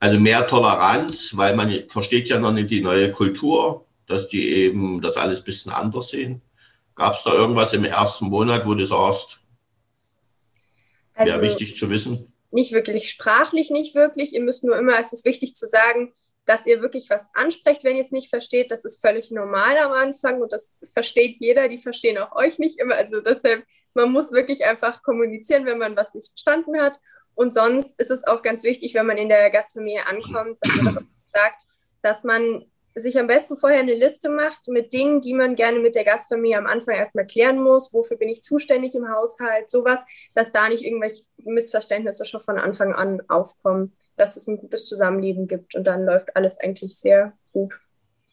Also 0.00 0.18
mehr 0.18 0.46
Toleranz, 0.46 1.36
weil 1.36 1.54
man 1.54 1.84
versteht 1.88 2.28
ja 2.28 2.40
noch 2.40 2.52
nicht 2.52 2.70
die 2.70 2.82
neue 2.82 3.12
Kultur, 3.12 3.86
dass 4.06 4.28
die 4.28 4.48
eben 4.48 5.00
das 5.00 5.16
alles 5.16 5.40
ein 5.40 5.44
bisschen 5.44 5.72
anders 5.72 6.08
sehen. 6.08 6.42
Gab 6.96 7.14
es 7.14 7.22
da 7.22 7.32
irgendwas 7.32 7.72
im 7.72 7.84
ersten 7.84 8.26
Monat, 8.26 8.66
wo 8.66 8.74
du 8.74 8.84
sagst, 8.84 9.40
also, 11.14 11.32
wäre 11.32 11.42
wichtig 11.42 11.76
zu 11.76 11.88
wissen? 11.88 12.32
Nicht 12.50 12.72
wirklich 12.72 13.08
sprachlich, 13.10 13.70
nicht 13.70 13.94
wirklich. 13.94 14.34
Ihr 14.34 14.42
müsst 14.42 14.64
nur 14.64 14.76
immer, 14.76 14.98
es 14.98 15.12
ist 15.12 15.24
wichtig 15.24 15.54
zu 15.54 15.66
sagen, 15.66 16.12
dass 16.44 16.66
ihr 16.66 16.82
wirklich 16.82 17.08
was 17.08 17.30
ansprecht, 17.34 17.84
wenn 17.84 17.96
ihr 17.96 18.02
es 18.02 18.10
nicht 18.10 18.28
versteht. 18.28 18.70
Das 18.70 18.84
ist 18.84 19.00
völlig 19.00 19.30
normal 19.30 19.78
am 19.78 19.92
Anfang 19.92 20.42
und 20.42 20.52
das 20.52 20.80
versteht 20.92 21.36
jeder. 21.40 21.68
Die 21.68 21.78
verstehen 21.78 22.18
auch 22.18 22.34
euch 22.36 22.58
nicht 22.58 22.78
immer. 22.78 22.96
Also 22.96 23.20
deshalb, 23.20 23.64
man 23.94 24.12
muss 24.12 24.32
wirklich 24.32 24.64
einfach 24.64 25.02
kommunizieren, 25.02 25.66
wenn 25.66 25.78
man 25.78 25.96
was 25.96 26.14
nicht 26.14 26.28
verstanden 26.28 26.80
hat. 26.80 26.98
Und 27.34 27.52
sonst 27.52 28.00
ist 28.00 28.10
es 28.10 28.26
auch 28.26 28.42
ganz 28.42 28.62
wichtig, 28.62 28.94
wenn 28.94 29.06
man 29.06 29.18
in 29.18 29.28
der 29.28 29.50
Gastfamilie 29.50 30.06
ankommt, 30.06 30.58
dass 30.60 30.76
man 30.82 31.08
sagt, 31.34 31.66
dass 32.02 32.24
man 32.24 32.64
sich 32.96 33.18
am 33.18 33.26
besten 33.26 33.56
vorher 33.56 33.80
eine 33.80 33.94
Liste 33.94 34.28
macht 34.28 34.68
mit 34.68 34.92
Dingen, 34.92 35.20
die 35.20 35.34
man 35.34 35.56
gerne 35.56 35.80
mit 35.80 35.96
der 35.96 36.04
Gastfamilie 36.04 36.56
am 36.56 36.66
Anfang 36.66 36.94
erstmal 36.94 37.26
klären 37.26 37.60
muss. 37.60 37.92
Wofür 37.92 38.16
bin 38.16 38.28
ich 38.28 38.42
zuständig 38.42 38.94
im 38.94 39.08
Haushalt? 39.08 39.68
Sowas, 39.68 40.04
dass 40.34 40.52
da 40.52 40.68
nicht 40.68 40.84
irgendwelche 40.84 41.24
Missverständnisse 41.38 42.24
schon 42.24 42.42
von 42.42 42.58
Anfang 42.58 42.94
an 42.94 43.20
aufkommen, 43.28 43.94
dass 44.16 44.36
es 44.36 44.46
ein 44.46 44.58
gutes 44.58 44.86
Zusammenleben 44.86 45.48
gibt 45.48 45.74
und 45.74 45.84
dann 45.84 46.04
läuft 46.04 46.36
alles 46.36 46.60
eigentlich 46.60 46.94
sehr 46.94 47.32
gut. 47.52 47.74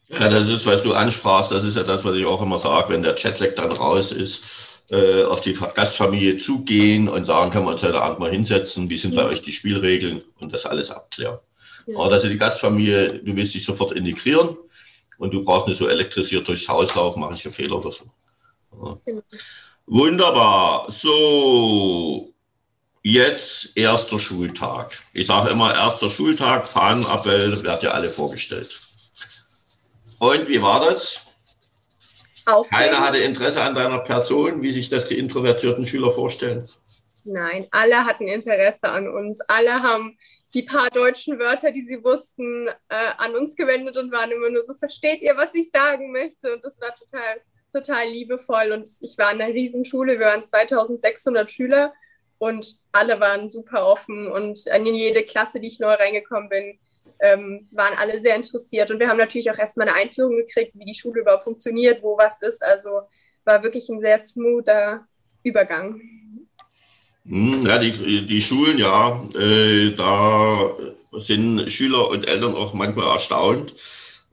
Ja, 0.10 0.30
das 0.30 0.48
ist, 0.48 0.68
was 0.68 0.84
du 0.84 0.94
ansprachst, 0.94 1.52
das 1.52 1.64
ist 1.64 1.78
ja 1.78 1.84
das, 1.84 2.06
was 2.06 2.16
ich 2.16 2.26
auch 2.26 2.42
immer 2.42 2.60
sage, 2.60 2.90
wenn 2.90 3.02
der 3.02 3.16
Chatlag 3.16 3.56
dann 3.56 3.72
raus 3.72 4.12
ist, 4.12 4.44
äh, 4.92 5.24
auf 5.24 5.42
die 5.42 5.54
Gastfamilie 5.54 6.38
zugehen 6.38 7.08
und 7.08 7.26
sagen, 7.26 7.50
können 7.50 7.66
wir 7.66 7.72
uns 7.72 7.84
heute 7.84 8.02
Abend 8.02 8.20
mal 8.20 8.30
hinsetzen, 8.30 8.90
wie 8.90 8.98
sind 8.98 9.16
bei 9.16 9.26
euch 9.26 9.42
die 9.42 9.54
Spielregeln 9.54 10.22
und 10.40 10.54
das 10.54 10.66
alles 10.66 10.92
abklären. 10.92 11.40
Ja. 11.88 11.98
Aber 11.98 12.12
also 12.12 12.28
die 12.28 12.38
Gastfamilie, 12.38 13.20
du 13.20 13.36
willst 13.36 13.54
dich 13.54 13.66
sofort 13.66 13.94
integrieren 13.94 14.58
und 15.18 15.34
du 15.34 15.44
brauchst 15.44 15.68
nicht 15.68 15.78
so 15.78 15.88
elektrisiert 15.88 16.48
durchs 16.48 16.68
Haus 16.68 16.94
laufen, 16.94 17.22
mache 17.22 17.36
ich 17.36 17.46
einen 17.46 17.54
Fehler 17.54 17.78
oder 17.78 17.92
so. 17.92 18.06
Ja. 18.84 18.98
Genau. 19.06 19.22
Wunderbar. 19.86 20.92
So, 20.92 22.34
jetzt 23.02 23.76
erster 23.76 24.20
Schultag. 24.20 24.98
Ich 25.14 25.28
sage 25.28 25.52
immer 25.52 25.74
erster 25.74 26.10
Schultag, 26.10 26.68
Fahnenappell, 26.68 27.64
wird 27.64 27.84
ja 27.84 27.92
alle 27.92 28.10
vorgestellt. 28.10 28.80
Und 30.20 30.48
wie 30.48 30.62
war 30.62 30.86
das? 30.86 31.31
Aufregend. 32.46 32.72
Keiner 32.72 33.00
hatte 33.06 33.18
Interesse 33.20 33.62
an 33.62 33.76
deiner 33.76 34.00
Person, 34.00 34.62
wie 34.62 34.72
sich 34.72 34.90
das 34.90 35.08
die 35.08 35.18
introvertierten 35.18 35.86
Schüler 35.86 36.12
vorstellen. 36.12 36.70
Nein, 37.24 37.68
alle 37.72 38.06
hatten 38.06 38.28
Interesse 38.28 38.90
an 38.90 39.08
uns. 39.08 39.42
Alle 39.42 39.82
haben 39.82 40.18
die 40.54 40.64
paar 40.64 40.90
deutschen 40.90 41.40
Wörter, 41.40 41.72
die 41.72 41.86
sie 41.86 42.04
wussten, 42.04 42.68
äh, 42.68 42.96
an 43.18 43.36
uns 43.36 43.56
gewendet 43.56 43.98
und 43.98 44.12
waren 44.12 44.32
immer 44.32 44.50
nur 44.50 44.64
so, 44.64 44.74
versteht 44.74 45.22
ihr, 45.22 45.38
was 45.38 45.54
ich 45.54 45.70
sagen 45.72 46.12
möchte? 46.12 46.54
Und 46.54 46.64
das 46.66 46.80
war 46.82 46.94
total, 46.96 47.42
total 47.72 48.08
liebevoll. 48.10 48.72
Und 48.72 48.90
ich 49.02 49.18
war 49.18 49.32
in 49.32 49.42
einer 49.42 49.54
Riesenschule, 49.54 50.20
wir 50.20 50.26
waren 50.26 50.44
2600 50.44 51.50
Schüler 51.50 51.94
und 52.38 52.76
alle 52.92 53.20
waren 53.20 53.50
super 53.50 53.86
offen. 53.86 54.30
Und 54.30 54.66
in 54.68 54.86
jede 54.86 55.24
Klasse, 55.24 55.60
die 55.60 55.68
ich 55.68 55.80
neu 55.80 55.94
reingekommen 55.94 56.50
bin, 56.50 56.80
ähm, 57.22 57.68
waren 57.72 57.98
alle 57.98 58.22
sehr 58.22 58.36
interessiert. 58.36 58.92
Und 58.92 59.00
wir 59.00 59.08
haben 59.08 59.18
natürlich 59.18 59.50
auch 59.52 59.58
erstmal 59.58 59.88
eine 59.88 59.98
Einführung 59.98 60.36
gekriegt, 60.38 60.74
wie 60.76 60.86
die 60.86 60.96
Schule 60.96 61.22
überhaupt 61.22 61.44
funktioniert, 61.44 62.02
wo 62.02 62.18
was 62.18 62.42
ist. 62.42 62.64
Also 62.64 63.02
war 63.46 63.64
wirklich 63.64 63.88
ein 63.90 64.02
sehr 64.02 64.20
smoother 64.20 65.06
Übergang. 65.44 66.02
Hm, 67.26 67.62
ja, 67.66 67.78
die, 67.78 68.26
die 68.26 68.42
Schulen, 68.42 68.78
ja, 68.78 69.24
äh, 69.36 69.94
da 69.96 70.76
sind 71.14 71.72
Schüler 71.72 72.10
und 72.10 72.28
Eltern 72.28 72.56
auch 72.56 72.74
manchmal 72.74 73.08
erstaunt. 73.08 73.76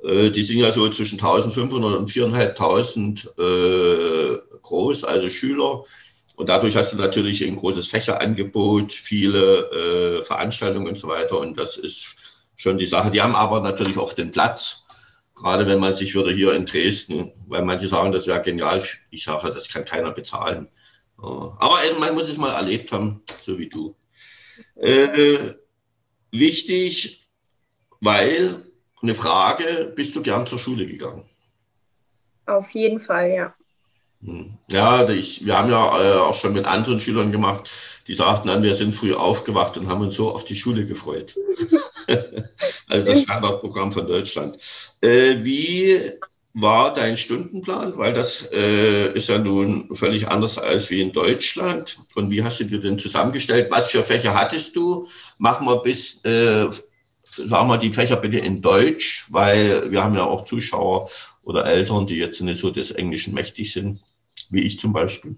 Äh, 0.03 0.31
die 0.31 0.43
sind 0.43 0.59
ja 0.59 0.73
so 0.73 0.89
zwischen 0.89 1.19
1500 1.19 1.99
und 1.99 2.09
4500 2.09 3.25
äh, 3.39 4.39
groß, 4.63 5.05
also 5.05 5.29
Schüler. 5.29 5.85
Und 6.37 6.49
dadurch 6.49 6.77
hast 6.77 6.93
du 6.93 6.97
natürlich 6.97 7.45
ein 7.45 7.57
großes 7.57 7.89
Fächerangebot, 7.89 8.93
viele 8.93 10.21
äh, 10.21 10.23
Veranstaltungen 10.23 10.89
und 10.89 10.99
so 10.99 11.09
weiter. 11.09 11.39
Und 11.39 11.59
das 11.59 11.77
ist 11.77 12.17
schon 12.59 12.77
die 12.77 12.87
Sache. 12.87 13.11
Die 13.11 13.23
haben 13.23 13.35
aber 13.35 13.61
natürlich 13.61 13.97
auch 13.97 14.13
den 14.13 14.31
Platz, 14.31 14.85
gerade 15.35 15.67
wenn 15.67 15.79
man 15.79 15.95
sich 15.95 16.15
würde 16.15 16.33
hier 16.33 16.53
in 16.53 16.67
Dresden, 16.67 17.33
weil 17.47 17.63
manche 17.63 17.89
sagen, 17.89 18.13
das 18.13 18.27
wäre 18.27 18.43
genial. 18.43 18.83
Ich 19.11 19.25
sage, 19.25 19.51
das 19.51 19.69
kann 19.69 19.87
keiner 19.87 20.11
bezahlen. 20.11 20.69
Aber 21.17 21.79
man 21.99 22.15
muss 22.15 22.29
es 22.29 22.37
mal 22.37 22.53
erlebt 22.53 22.93
haben, 22.93 23.23
so 23.43 23.59
wie 23.59 23.69
du. 23.69 23.97
Äh, 24.77 25.55
wichtig, 26.31 27.29
weil 28.01 28.67
eine 29.01 29.15
Frage, 29.15 29.93
bist 29.95 30.15
du 30.15 30.23
gern 30.23 30.47
zur 30.47 30.59
Schule 30.59 30.87
gegangen? 30.87 31.25
Auf 32.47 32.71
jeden 32.73 33.01
Fall, 33.01 33.31
ja. 33.31 33.55
Hm. 34.23 34.59
Ja, 34.71 35.09
ich, 35.09 35.47
wir 35.47 35.57
haben 35.57 35.71
ja 35.71 36.03
äh, 36.03 36.19
auch 36.19 36.35
schon 36.35 36.53
mit 36.53 36.65
anderen 36.65 36.99
Schülern 36.99 37.31
gemacht, 37.31 37.71
die 38.09 38.15
sagten 38.15 38.49
dann, 38.49 38.65
wir 38.65 38.75
sind 38.75 38.95
früh 38.95 39.15
aufgewacht 39.15 39.77
und 39.77 39.89
haben 39.89 40.01
uns 40.01 40.17
so 40.17 40.33
auf 40.33 40.45
die 40.45 40.57
Schule 40.57 40.87
gefreut. 40.87 41.37
also 42.89 43.07
das 43.07 43.23
Standardprogramm 43.23 43.93
von 43.93 44.07
Deutschland. 44.07 44.59
Äh, 45.01 45.37
wie 45.43 46.13
war 46.55 46.95
dein 46.95 47.17
Stundenplan? 47.17 47.97
Weil 47.97 48.15
das 48.15 48.49
äh, 48.53 49.13
ist 49.13 49.29
ja 49.29 49.39
nun 49.39 49.95
völlig 49.95 50.29
anders 50.29 50.59
als 50.59 50.91
wie 50.91 51.03
in 51.03 51.13
Deutschland. 51.13 51.99
Und 52.15 52.31
wie 52.31 52.43
hast 52.43 52.61
du 52.61 52.65
dir 52.65 52.81
denn 52.81 52.99
zusammengestellt? 52.99 53.71
Was 53.71 53.91
für 53.91 54.03
Fächer 54.03 54.35
hattest 54.35 54.75
du? 54.75 55.07
Machen 55.39 55.67
wir 55.67 55.77
bis, 55.83 56.25
äh, 56.25 56.67
sagen 57.23 57.69
wir 57.69 57.79
die 57.79 57.93
Fächer 57.93 58.17
bitte 58.17 58.39
in 58.39 58.63
Deutsch, 58.63 59.27
weil 59.31 59.91
wir 59.91 60.03
haben 60.03 60.15
ja 60.15 60.25
auch 60.25 60.45
Zuschauer 60.45 61.11
oder 61.45 61.67
Eltern, 61.67 62.07
die 62.07 62.17
jetzt 62.17 62.41
nicht 62.41 62.61
so 62.61 62.71
des 62.71 62.91
Englischen 62.91 63.35
mächtig 63.35 63.73
sind, 63.73 64.01
wie 64.51 64.63
ich 64.63 64.81
zum 64.81 64.93
Beispiel. 64.93 65.37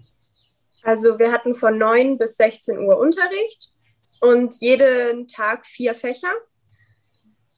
Also 0.83 1.19
wir 1.19 1.31
hatten 1.31 1.55
von 1.55 1.77
9 1.77 2.17
bis 2.17 2.37
16 2.37 2.79
Uhr 2.79 2.97
Unterricht 2.97 3.71
und 4.19 4.59
jeden 4.61 5.27
Tag 5.27 5.65
vier 5.65 5.93
Fächer. 5.93 6.31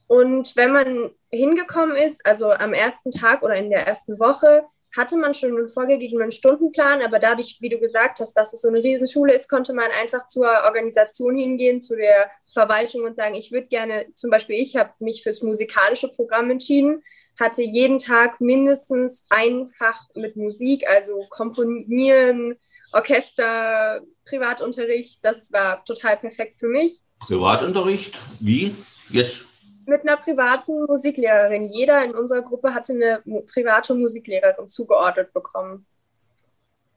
Und 0.07 0.55
wenn 0.55 0.72
man 0.72 1.12
hingekommen 1.31 1.95
ist, 1.95 2.25
also 2.25 2.51
am 2.51 2.74
ersten 2.74 3.12
Tag 3.12 3.41
oder 3.41 3.55
in 3.55 3.69
der 3.69 3.88
ersten 3.88 4.19
Woche, 4.19 4.65
hatte 4.95 5.17
man 5.17 5.33
schon 5.33 5.57
einen 5.57 5.69
vorgegebenen 5.69 6.31
Stundenplan, 6.31 7.01
aber 7.01 7.17
dadurch, 7.17 7.57
wie 7.62 7.69
du 7.69 7.79
gesagt 7.79 8.19
hast, 8.19 8.33
dass 8.33 8.53
es 8.53 8.62
so 8.62 8.67
eine 8.67 8.83
Riesenschule 8.83 9.33
ist, 9.33 9.50
konnte 9.50 9.74
man 9.74 9.89
einfach 10.00 10.27
zur 10.27 10.48
Organisation 10.65 11.36
hingehen, 11.36 11.81
zu 11.81 11.95
der 11.95 12.29
Verwaltung 12.53 13.03
und 13.03 13.15
sagen, 13.15 13.33
ich 13.33 13.51
würde 13.51 13.67
gerne, 13.67 14.05
zum 14.13 14.29
Beispiel 14.29 14.55
ich 14.62 14.75
habe 14.75 14.91
mich 15.00 15.24
fürs 15.24 15.41
musikalische 15.41 16.10
Programm 16.10 16.51
entschieden, 16.51 17.03
hatte 17.39 17.63
jeden 17.63 17.98
Tag 17.98 18.39
mindestens 18.39 19.25
ein 19.29 19.65
Fach 19.65 20.00
mit 20.13 20.36
Musik, 20.36 20.88
also 20.88 21.25
Komponieren, 21.31 22.55
Orchester, 22.91 24.01
Privatunterricht. 24.25 25.25
Das 25.25 25.51
war 25.51 25.83
total 25.83 26.17
perfekt 26.17 26.60
für 26.60 26.67
mich. 26.67 27.00
Privatunterricht? 27.19 28.15
Wie? 28.39 28.75
Jetzt 29.10 29.45
mit 29.85 30.01
einer 30.01 30.17
privaten 30.17 30.85
Musiklehrerin. 30.85 31.69
Jeder 31.69 32.03
in 32.03 32.15
unserer 32.15 32.41
Gruppe 32.41 32.73
hatte 32.73 32.93
eine 32.93 33.21
private 33.45 33.95
Musiklehrerin 33.95 34.69
zugeordnet 34.69 35.33
bekommen. 35.33 35.85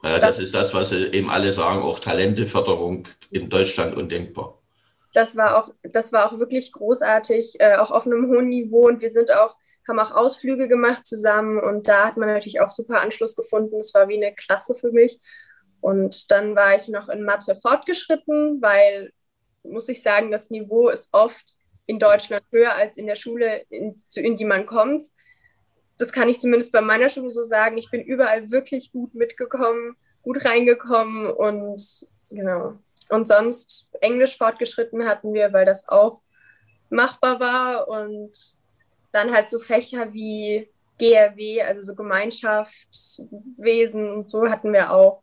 Ja, 0.03 0.19
das, 0.19 0.37
das 0.37 0.47
ist 0.47 0.55
das, 0.55 0.75
was 0.75 0.93
eben 0.93 1.31
alle 1.31 1.53
sagen, 1.53 1.83
auch 1.83 1.99
Talenteförderung 1.99 3.09
in 3.31 3.49
Deutschland 3.49 3.97
undenkbar. 3.97 4.59
Das 5.15 5.37
war 5.37 5.57
auch, 5.57 5.73
das 5.83 6.13
war 6.13 6.31
auch 6.31 6.39
wirklich 6.39 6.73
großartig, 6.73 7.57
äh, 7.59 7.77
auch 7.77 7.91
auf 7.91 8.07
einem 8.07 8.29
hohen 8.29 8.49
Niveau. 8.49 8.87
Und 8.87 9.01
wir 9.01 9.11
sind 9.11 9.33
auch, 9.33 9.57
haben 9.89 9.99
auch 9.99 10.13
Ausflüge 10.13 10.69
gemacht 10.69 11.07
zusammen 11.07 11.59
und 11.59 11.89
da 11.89 12.07
hat 12.07 12.17
man 12.17 12.29
natürlich 12.29 12.61
auch 12.61 12.71
super 12.71 13.01
Anschluss 13.01 13.35
gefunden. 13.35 13.81
Es 13.81 13.95
war 13.95 14.09
wie 14.09 14.17
eine 14.17 14.35
Klasse 14.35 14.75
für 14.75 14.93
mich. 14.93 15.19
Und 15.81 16.31
dann 16.31 16.55
war 16.57 16.77
ich 16.77 16.89
noch 16.89 17.09
in 17.09 17.23
Mathe 17.23 17.57
fortgeschritten, 17.57 18.61
weil, 18.61 19.13
muss 19.63 19.89
ich 19.89 20.03
sagen, 20.03 20.31
das 20.31 20.51
Niveau 20.51 20.89
ist 20.89 21.09
oft 21.13 21.57
in 21.87 21.99
Deutschland 21.99 22.43
höher 22.51 22.75
als 22.75 22.97
in 22.97 23.07
der 23.07 23.17
Schule, 23.17 23.65
in, 23.71 23.97
in 24.15 24.37
die 24.37 24.45
man 24.45 24.67
kommt. 24.67 25.07
Das 25.99 26.13
kann 26.13 26.29
ich 26.29 26.41
zumindest 26.41 26.73
bei 26.73 26.83
meiner 26.83 27.09
Schule 27.09 27.31
so 27.31 27.45
sagen. 27.45 27.79
Ich 27.79 27.91
bin 27.91 28.03
überall 28.03 28.51
wirklich 28.51 28.93
gut 28.93 29.15
mitgekommen, 29.15 29.97
gut 30.23 30.45
reingekommen 30.45 31.31
und 31.31 32.07
genau. 32.31 32.79
Und 33.09 33.29
sonst 33.29 33.91
Englisch 34.01 34.37
fortgeschritten 34.37 35.09
hatten 35.09 35.33
wir, 35.33 35.53
weil 35.53 35.65
das 35.65 35.89
auch 35.89 36.21
machbar 36.91 37.41
war 37.41 37.89
und 37.89 38.33
dann 39.13 39.33
halt 39.33 39.49
so 39.49 39.59
Fächer 39.59 40.13
wie 40.13 40.69
GRW, 40.99 41.63
also 41.63 41.81
so 41.83 41.95
Gemeinschaftswesen 41.95 44.11
und 44.11 44.31
so 44.31 44.51
hatten 44.51 44.73
wir 44.73 44.93
auch 44.93 45.23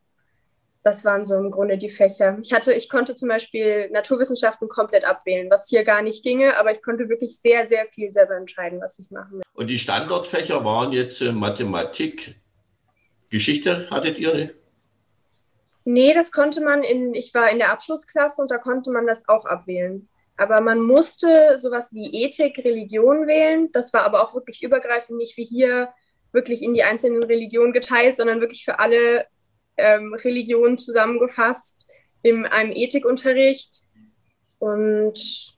das 0.84 1.06
waren 1.06 1.26
so 1.26 1.36
im 1.36 1.50
Grunde 1.50 1.78
die 1.78 1.90
Fächer. 1.90 2.38
Ich 2.42 2.52
hatte, 2.52 2.74
ich 2.74 2.90
konnte 2.90 3.16
zum 3.16 3.30
Beispiel 3.30 3.90
Naturwissenschaften 3.92 4.68
komplett 4.68 5.06
abwählen, 5.06 5.50
was 5.50 5.70
hier 5.70 5.84
gar 5.84 6.02
nicht 6.02 6.24
ginge, 6.24 6.58
aber 6.58 6.74
ich 6.74 6.82
konnte 6.82 7.08
wirklich 7.08 7.40
sehr, 7.40 7.68
sehr 7.70 7.88
viel 7.88 8.12
selber 8.12 8.36
entscheiden, 8.36 8.82
was 8.82 9.00
ich 9.00 9.10
machen 9.10 9.38
will. 9.38 9.42
Und 9.54 9.68
die 9.68 9.80
Standardfächer 9.80 10.64
waren 10.66 10.92
jetzt 10.92 11.22
äh, 11.22 11.32
Mathematik, 11.32 12.36
Geschichte 13.30 13.88
hattet 13.90 14.20
ihr? 14.20 14.54
Nee, 15.86 16.14
das 16.14 16.32
konnte 16.32 16.62
man 16.62 16.84
in, 16.84 17.14
ich 17.14 17.34
war 17.34 17.50
in 17.50 17.58
der 17.58 17.72
Abschlussklasse 17.72 18.42
und 18.42 18.52
da 18.52 18.58
konnte 18.58 18.92
man 18.92 19.08
das 19.08 19.28
auch 19.28 19.46
abwählen. 19.46 20.08
Aber 20.38 20.62
man 20.62 20.82
musste 20.82 21.58
sowas 21.60 21.94
wie 21.94 22.24
Ethik, 22.24 22.58
Religion 22.60 23.28
wählen. 23.28 23.72
Das 23.72 23.94
war 23.94 24.04
aber 24.04 24.24
auch 24.24 24.34
wirklich 24.34 24.64
übergreifend, 24.64 25.18
nicht 25.18 25.38
wie 25.38 25.46
hier 25.46 25.90
wirklich 26.32 26.64
in 26.64 26.74
die 26.74 26.84
einzelnen 26.84 27.24
Religionen 27.24 27.74
geteilt, 27.74 28.18
sondern 28.18 28.42
wirklich 28.42 28.66
für 28.66 28.80
alle 28.80 29.28
ähm, 29.78 30.14
Religionen 30.14 30.78
zusammengefasst 30.78 31.88
in 32.22 32.46
einem 32.46 32.72
Ethikunterricht. 32.72 33.84
Und 34.60 35.56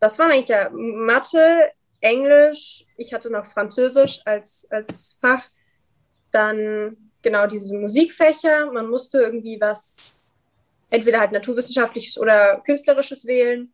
das 0.00 0.18
waren 0.18 0.30
eigentlich 0.30 0.48
ja 0.48 0.70
Mathe, 0.70 1.70
Englisch, 2.00 2.84
ich 2.96 3.12
hatte 3.12 3.30
noch 3.30 3.46
Französisch 3.46 4.20
als, 4.24 4.68
als 4.70 5.18
Fach, 5.20 5.48
dann 6.30 6.96
genau 7.22 7.46
diese 7.46 7.74
Musikfächer. 7.76 8.70
Man 8.70 8.88
musste 8.88 9.18
irgendwie 9.18 9.60
was, 9.60 10.24
entweder 10.90 11.20
halt 11.20 11.32
naturwissenschaftliches 11.32 12.18
oder 12.18 12.60
künstlerisches 12.64 13.26
wählen. 13.26 13.72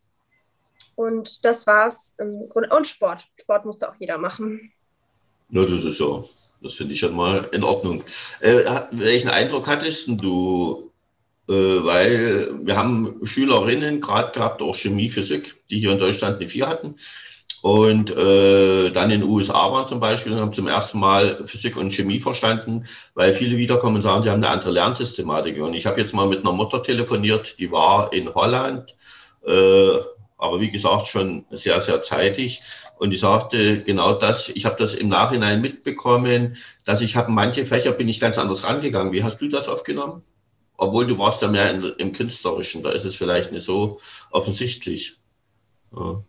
Und 0.96 1.44
das 1.44 1.66
war's. 1.66 2.16
Und 2.18 2.86
Sport. 2.86 3.26
Sport 3.40 3.64
musste 3.64 3.90
auch 3.90 3.96
jeder 3.98 4.16
machen. 4.16 4.72
Ja, 5.50 5.62
das 5.62 5.84
ist 5.84 5.98
so. 5.98 6.28
Das 6.62 6.74
finde 6.74 6.94
ich 6.94 7.00
schon 7.00 7.14
mal 7.14 7.48
in 7.52 7.62
Ordnung. 7.62 8.02
Äh, 8.40 8.60
welchen 8.92 9.28
Eindruck 9.28 9.66
hattest 9.66 10.08
du? 10.08 10.90
Äh, 11.48 11.52
weil 11.52 12.58
wir 12.62 12.76
haben 12.76 13.20
Schülerinnen 13.24 14.00
gerade 14.00 14.32
gehabt, 14.32 14.62
auch 14.62 14.74
Chemie, 14.74 15.10
Physik, 15.10 15.56
die 15.68 15.78
hier 15.78 15.92
in 15.92 15.98
Deutschland 15.98 16.40
eine 16.40 16.48
4 16.48 16.66
hatten. 16.66 16.96
und 17.62 18.10
äh, 18.10 18.90
dann 18.90 19.10
in 19.10 19.20
den 19.22 19.28
USA 19.30 19.72
waren 19.72 19.88
zum 19.88 20.00
Beispiel 20.00 20.32
und 20.32 20.40
haben 20.40 20.52
zum 20.52 20.68
ersten 20.68 20.98
Mal 20.98 21.46
Physik 21.46 21.76
und 21.76 21.92
Chemie 21.92 22.20
verstanden, 22.20 22.86
weil 23.14 23.34
viele 23.34 23.56
wiederkommen 23.56 23.96
und 23.96 24.02
sagen, 24.02 24.22
sie 24.22 24.30
haben 24.30 24.44
eine 24.44 24.52
andere 24.52 24.70
Lernsystematik. 24.70 25.60
Und 25.60 25.74
ich 25.74 25.86
habe 25.86 26.00
jetzt 26.00 26.14
mal 26.14 26.28
mit 26.28 26.40
einer 26.40 26.52
Mutter 26.52 26.82
telefoniert, 26.82 27.58
die 27.58 27.70
war 27.70 28.12
in 28.12 28.34
Holland, 28.34 28.94
äh, 29.46 29.98
aber 30.44 30.60
wie 30.60 30.70
gesagt 30.70 31.06
schon 31.06 31.46
sehr, 31.50 31.80
sehr 31.80 32.02
zeitig. 32.02 32.62
Und 32.98 33.10
die 33.10 33.16
sagte 33.16 33.82
genau 33.82 34.14
das, 34.14 34.50
ich 34.50 34.66
habe 34.66 34.76
das 34.78 34.94
im 34.94 35.08
Nachhinein 35.08 35.60
mitbekommen, 35.60 36.56
dass 36.84 37.00
ich 37.00 37.16
habe 37.16 37.32
manche 37.32 37.66
Fächer 37.66 37.92
bin 37.92 38.08
ich 38.08 38.20
ganz 38.20 38.38
anders 38.38 38.64
rangegangen. 38.64 39.12
Wie 39.12 39.24
hast 39.24 39.40
du 39.40 39.48
das 39.48 39.68
aufgenommen? 39.68 40.22
Obwohl 40.76 41.06
du 41.06 41.18
warst 41.18 41.42
ja 41.42 41.48
mehr 41.48 41.70
in, 41.70 41.82
im 41.98 42.12
Künstlerischen, 42.12 42.82
da 42.82 42.90
ist 42.90 43.04
es 43.04 43.16
vielleicht 43.16 43.52
nicht 43.52 43.64
so 43.64 44.00
offensichtlich. 44.30 45.18
Ja. 45.94 46.22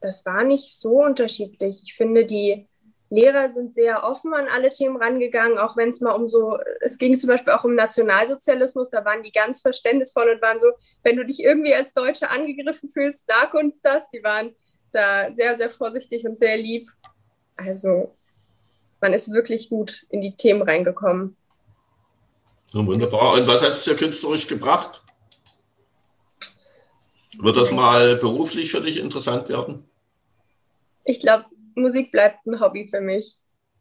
Das 0.00 0.24
war 0.24 0.44
nicht 0.44 0.78
so 0.78 1.02
unterschiedlich. 1.02 1.82
Ich 1.84 1.94
finde, 1.94 2.26
die 2.26 2.66
Lehrer 3.08 3.50
sind 3.50 3.74
sehr 3.74 4.02
offen 4.02 4.34
an 4.34 4.48
alle 4.48 4.70
Themen 4.70 4.96
rangegangen, 4.96 5.58
auch 5.58 5.76
wenn 5.76 5.90
es 5.90 6.00
mal 6.00 6.12
um 6.12 6.28
so, 6.28 6.58
es 6.80 6.98
ging 6.98 7.16
zum 7.16 7.28
Beispiel 7.28 7.52
auch 7.52 7.62
um 7.62 7.76
Nationalsozialismus, 7.76 8.90
da 8.90 9.04
waren 9.04 9.22
die 9.22 9.30
ganz 9.30 9.60
verständnisvoll 9.60 10.30
und 10.30 10.42
waren 10.42 10.58
so, 10.58 10.66
wenn 11.04 11.16
du 11.16 11.24
dich 11.24 11.42
irgendwie 11.42 11.74
als 11.74 11.94
Deutsche 11.94 12.30
angegriffen 12.30 12.88
fühlst, 12.88 13.24
sag 13.28 13.54
uns 13.54 13.80
das. 13.80 14.08
Die 14.08 14.24
waren 14.24 14.56
da 14.90 15.32
sehr, 15.32 15.56
sehr 15.56 15.70
vorsichtig 15.70 16.26
und 16.26 16.38
sehr 16.38 16.56
lieb. 16.56 16.90
Also 17.56 18.16
man 19.00 19.12
ist 19.12 19.32
wirklich 19.32 19.68
gut 19.68 20.04
in 20.08 20.20
die 20.20 20.34
Themen 20.34 20.62
reingekommen. 20.62 21.36
Ja, 22.72 22.84
wunderbar. 22.84 23.34
Und 23.34 23.46
was 23.46 23.62
hat 23.62 23.72
es 23.72 23.84
dir 23.84 23.94
künstlerisch 23.94 24.48
gebracht? 24.48 25.02
Wird 27.38 27.56
das 27.56 27.70
mal 27.70 28.16
beruflich 28.16 28.70
für 28.70 28.80
dich 28.80 28.96
interessant 28.96 29.48
werden? 29.48 29.88
Ich 31.04 31.20
glaube, 31.20 31.44
Musik 31.76 32.10
bleibt 32.10 32.46
ein 32.46 32.60
Hobby 32.60 32.88
für 32.88 33.00
mich. 33.00 33.36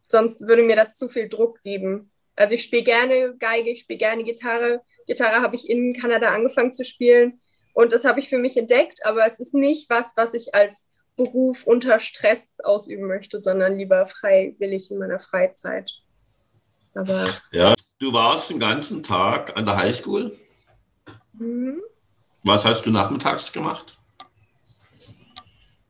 Sonst 0.07 0.47
würde 0.47 0.63
mir 0.63 0.75
das 0.75 0.97
zu 0.97 1.09
viel 1.09 1.29
Druck 1.29 1.61
geben. 1.63 2.11
Also 2.35 2.53
ich 2.53 2.63
spiele 2.63 2.83
gerne 2.83 3.35
Geige, 3.37 3.71
ich 3.71 3.81
spiele 3.81 3.99
gerne 3.99 4.23
Gitarre. 4.23 4.81
Gitarre 5.07 5.41
habe 5.41 5.55
ich 5.55 5.69
in 5.69 5.93
Kanada 5.93 6.33
angefangen 6.33 6.73
zu 6.73 6.85
spielen 6.85 7.39
und 7.75 7.91
das 7.91 8.05
habe 8.05 8.21
ich 8.21 8.29
für 8.29 8.37
mich 8.37 8.55
entdeckt, 8.55 9.05
aber 9.05 9.25
es 9.25 9.39
ist 9.39 9.53
nicht 9.53 9.89
was, 9.89 10.13
was 10.15 10.33
ich 10.33 10.55
als 10.55 10.87
Beruf 11.17 11.67
unter 11.67 11.99
Stress 11.99 12.57
ausüben 12.63 13.05
möchte, 13.05 13.39
sondern 13.41 13.77
lieber 13.77 14.07
freiwillig 14.07 14.91
in 14.91 14.97
meiner 14.97 15.19
Freizeit. 15.19 15.91
Aber 16.93 17.27
ja, 17.51 17.73
du 17.99 18.13
warst 18.13 18.49
den 18.49 18.59
ganzen 18.59 19.03
Tag 19.03 19.57
an 19.57 19.65
der 19.65 19.75
Highschool. 19.75 20.37
Mhm. 21.33 21.81
Was 22.43 22.63
hast 22.63 22.85
du 22.85 22.91
nachmittags 22.91 23.51
gemacht? 23.51 23.94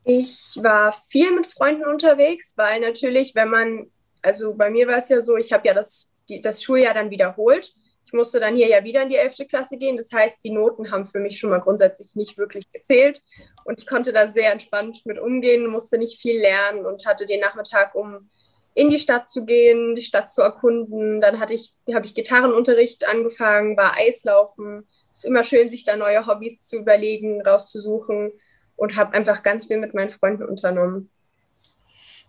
Ich 0.08 0.56
war 0.62 0.92
viel 1.08 1.32
mit 1.32 1.48
Freunden 1.48 1.84
unterwegs, 1.84 2.52
weil 2.56 2.78
natürlich, 2.78 3.34
wenn 3.34 3.50
man, 3.50 3.90
also 4.22 4.54
bei 4.54 4.70
mir 4.70 4.86
war 4.86 4.98
es 4.98 5.08
ja 5.08 5.20
so, 5.20 5.36
ich 5.36 5.52
habe 5.52 5.66
ja 5.66 5.74
das, 5.74 6.14
die, 6.28 6.40
das 6.40 6.62
Schuljahr 6.62 6.94
dann 6.94 7.10
wiederholt. 7.10 7.74
Ich 8.04 8.12
musste 8.12 8.38
dann 8.38 8.54
hier 8.54 8.68
ja 8.68 8.84
wieder 8.84 9.02
in 9.02 9.08
die 9.08 9.16
11. 9.16 9.48
Klasse 9.48 9.78
gehen. 9.78 9.96
Das 9.96 10.12
heißt, 10.12 10.44
die 10.44 10.52
Noten 10.52 10.92
haben 10.92 11.06
für 11.06 11.18
mich 11.18 11.40
schon 11.40 11.50
mal 11.50 11.58
grundsätzlich 11.58 12.14
nicht 12.14 12.38
wirklich 12.38 12.70
gezählt. 12.70 13.20
Und 13.64 13.80
ich 13.80 13.88
konnte 13.88 14.12
da 14.12 14.30
sehr 14.30 14.52
entspannt 14.52 15.04
mit 15.06 15.18
umgehen, 15.18 15.66
musste 15.66 15.98
nicht 15.98 16.20
viel 16.20 16.38
lernen 16.38 16.86
und 16.86 17.04
hatte 17.04 17.26
den 17.26 17.40
Nachmittag, 17.40 17.96
um 17.96 18.30
in 18.74 18.90
die 18.90 19.00
Stadt 19.00 19.28
zu 19.28 19.44
gehen, 19.44 19.96
die 19.96 20.02
Stadt 20.02 20.30
zu 20.30 20.40
erkunden. 20.40 21.20
Dann 21.20 21.40
hatte 21.40 21.54
ich, 21.54 21.74
habe 21.92 22.06
ich 22.06 22.14
Gitarrenunterricht 22.14 23.08
angefangen, 23.08 23.76
war 23.76 23.96
Eislaufen, 23.98 24.86
ist 25.10 25.24
immer 25.24 25.42
schön, 25.42 25.68
sich 25.68 25.82
da 25.82 25.96
neue 25.96 26.28
Hobbys 26.28 26.68
zu 26.68 26.76
überlegen, 26.76 27.42
rauszusuchen 27.42 28.30
und 28.76 28.96
habe 28.96 29.14
einfach 29.14 29.42
ganz 29.42 29.66
viel 29.66 29.78
mit 29.78 29.94
meinen 29.94 30.10
Freunden 30.10 30.44
unternommen. 30.44 31.10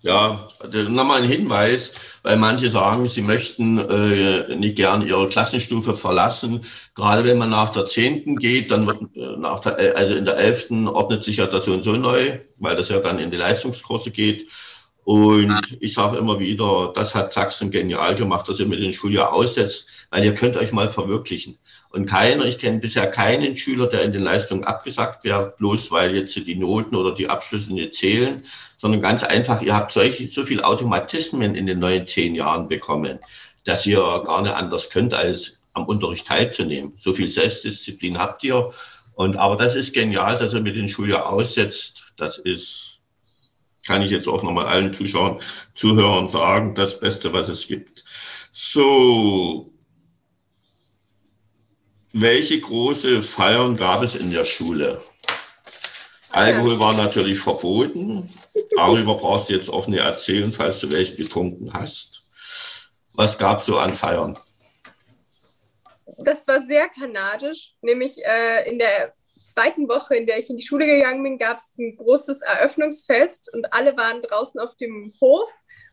Ja, 0.01 0.47
nochmal 0.89 1.23
ein 1.23 1.27
Hinweis, 1.27 2.19
weil 2.21 2.37
manche 2.37 2.69
sagen, 2.69 3.07
sie 3.07 3.23
möchten 3.23 3.79
äh, 3.79 4.55
nicht 4.55 4.75
gern 4.75 5.05
ihre 5.05 5.27
Klassenstufe 5.27 5.95
verlassen. 5.95 6.63
Gerade 6.93 7.25
wenn 7.25 7.39
man 7.39 7.49
nach 7.49 7.71
der 7.71 7.87
zehnten 7.87 8.35
geht, 8.35 8.69
dann 8.69 8.85
wird 8.85 9.01
äh, 9.15 9.37
nach 9.39 9.59
der, 9.59 9.79
äh, 9.79 9.91
also 9.93 10.13
in 10.13 10.25
der 10.25 10.37
elften 10.37 10.87
ordnet 10.87 11.23
sich 11.23 11.37
ja 11.37 11.47
das 11.47 11.65
so 11.65 11.73
und 11.73 11.81
so 11.81 11.93
neu, 11.93 12.39
weil 12.57 12.75
das 12.75 12.89
ja 12.89 12.99
dann 12.99 13.17
in 13.17 13.31
die 13.31 13.37
Leistungskurse 13.37 14.11
geht. 14.11 14.49
Und 15.03 15.53
ich 15.79 15.93
sage 15.93 16.17
immer 16.17 16.39
wieder, 16.39 16.91
das 16.93 17.15
hat 17.15 17.33
Sachsen 17.33 17.71
genial 17.71 18.13
gemacht, 18.15 18.47
dass 18.47 18.59
ihr 18.59 18.67
mit 18.67 18.81
den 18.81 18.93
Schuljahr 18.93 19.33
aussetzt, 19.33 19.87
weil 20.11 20.23
ihr 20.23 20.35
könnt 20.35 20.57
euch 20.57 20.73
mal 20.73 20.89
verwirklichen. 20.89 21.57
Und 21.89 22.05
keiner, 22.05 22.45
ich 22.45 22.59
kenne 22.59 22.79
bisher 22.79 23.07
keinen 23.07 23.55
Schüler, 23.55 23.87
der 23.87 24.03
in 24.03 24.11
den 24.11 24.23
Leistungen 24.23 24.63
abgesagt 24.63 25.23
wird, 25.23 25.57
bloß 25.57 25.91
weil 25.91 26.15
jetzt 26.15 26.35
die 26.35 26.55
Noten 26.55 26.95
oder 26.95 27.15
die 27.15 27.29
Abschlüsse 27.29 27.73
nicht 27.73 27.93
zählen, 27.93 28.43
sondern 28.77 29.01
ganz 29.01 29.23
einfach, 29.23 29.61
ihr 29.61 29.75
habt 29.75 29.91
solche, 29.93 30.27
so 30.27 30.43
viel 30.43 30.61
Automatismen 30.61 31.55
in 31.55 31.65
den 31.65 31.79
neuen 31.79 32.05
zehn 32.05 32.35
Jahren 32.35 32.67
bekommen, 32.67 33.19
dass 33.63 33.85
ihr 33.85 33.99
gar 34.25 34.41
nicht 34.41 34.53
anders 34.53 34.89
könnt, 34.89 35.13
als 35.13 35.59
am 35.73 35.85
Unterricht 35.85 36.27
teilzunehmen. 36.27 36.93
So 36.99 37.13
viel 37.13 37.29
Selbstdisziplin 37.29 38.17
habt 38.17 38.43
ihr. 38.43 38.71
Und, 39.15 39.37
aber 39.37 39.55
das 39.55 39.75
ist 39.75 39.93
genial, 39.93 40.37
dass 40.37 40.53
ihr 40.53 40.61
mit 40.61 40.75
den 40.75 40.87
Schuljahr 40.87 41.29
aussetzt. 41.29 42.13
Das 42.17 42.37
ist, 42.37 42.99
kann 43.85 44.01
ich 44.01 44.11
jetzt 44.11 44.27
auch 44.27 44.43
nochmal 44.43 44.67
allen 44.67 44.93
Zuschauern, 44.93 45.39
Zuhörern 45.73 46.29
sagen, 46.29 46.75
das 46.75 46.99
Beste, 46.99 47.33
was 47.33 47.49
es 47.49 47.67
gibt. 47.67 48.03
So, 48.51 49.71
welche 52.21 52.59
große 52.59 53.21
Feiern 53.21 53.75
gab 53.75 54.01
es 54.01 54.15
in 54.15 54.31
der 54.31 54.45
Schule? 54.45 55.01
Alkohol 56.31 56.79
war 56.79 56.93
natürlich 56.93 57.39
verboten. 57.39 58.29
Darüber 58.75 59.15
brauchst 59.15 59.49
du 59.49 59.53
jetzt 59.53 59.69
auch 59.69 59.87
nicht 59.87 59.99
erzählen, 59.99 60.51
falls 60.51 60.79
du 60.79 60.91
welche 60.91 61.15
getrunken 61.15 61.71
hast. 61.73 62.29
Was 63.13 63.37
gab 63.37 63.59
es 63.59 63.67
so 63.67 63.77
an 63.77 63.93
Feiern? 63.93 64.37
Das 66.17 66.47
war 66.47 66.65
sehr 66.65 66.89
kanadisch, 66.89 67.75
nämlich 67.81 68.17
äh, 68.25 68.69
in 68.69 68.79
der 68.79 69.13
zweiten 69.43 69.87
Woche, 69.87 70.15
in 70.15 70.25
der 70.25 70.39
ich 70.39 70.49
in 70.49 70.57
die 70.57 70.65
Schule 70.65 70.85
gegangen 70.85 71.23
bin, 71.23 71.37
gab 71.37 71.57
es 71.57 71.77
ein 71.77 71.95
großes 71.97 72.41
Eröffnungsfest 72.41 73.53
und 73.53 73.71
alle 73.73 73.95
waren 73.95 74.21
draußen 74.23 74.59
auf 74.59 74.75
dem 74.77 75.13
Hof 75.21 75.49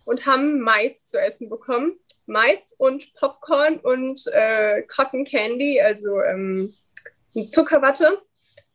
und 0.06 0.26
haben 0.26 0.60
Mais 0.60 1.06
zu 1.06 1.20
essen 1.20 1.48
bekommen. 1.48 1.98
Mais 2.26 2.74
und 2.78 3.12
Popcorn 3.14 3.78
und 3.78 4.26
äh, 4.32 4.82
Cotton 4.82 5.24
Candy, 5.24 5.80
also 5.80 6.20
ähm, 6.20 6.74
Zuckerwatte. 7.50 8.22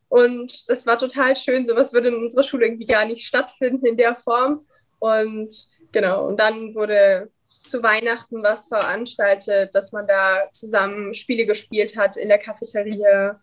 Und 0.07 0.69
das 0.69 0.85
war 0.85 0.97
total 0.97 1.35
schön. 1.35 1.65
Sowas 1.65 1.93
würde 1.93 2.09
in 2.09 2.15
unserer 2.15 2.43
Schule 2.43 2.65
irgendwie 2.65 2.87
gar 2.87 3.05
nicht 3.05 3.25
stattfinden 3.25 3.85
in 3.85 3.97
der 3.97 4.15
Form. 4.15 4.65
Und 4.99 5.69
genau, 5.91 6.27
und 6.27 6.39
dann 6.39 6.73
wurde 6.75 7.31
zu 7.65 7.83
Weihnachten 7.83 8.41
was 8.41 8.67
veranstaltet, 8.67 9.75
dass 9.75 9.91
man 9.91 10.07
da 10.07 10.49
zusammen 10.51 11.13
Spiele 11.13 11.45
gespielt 11.45 11.95
hat 11.95 12.17
in 12.17 12.27
der 12.27 12.39
Cafeteria 12.39 13.39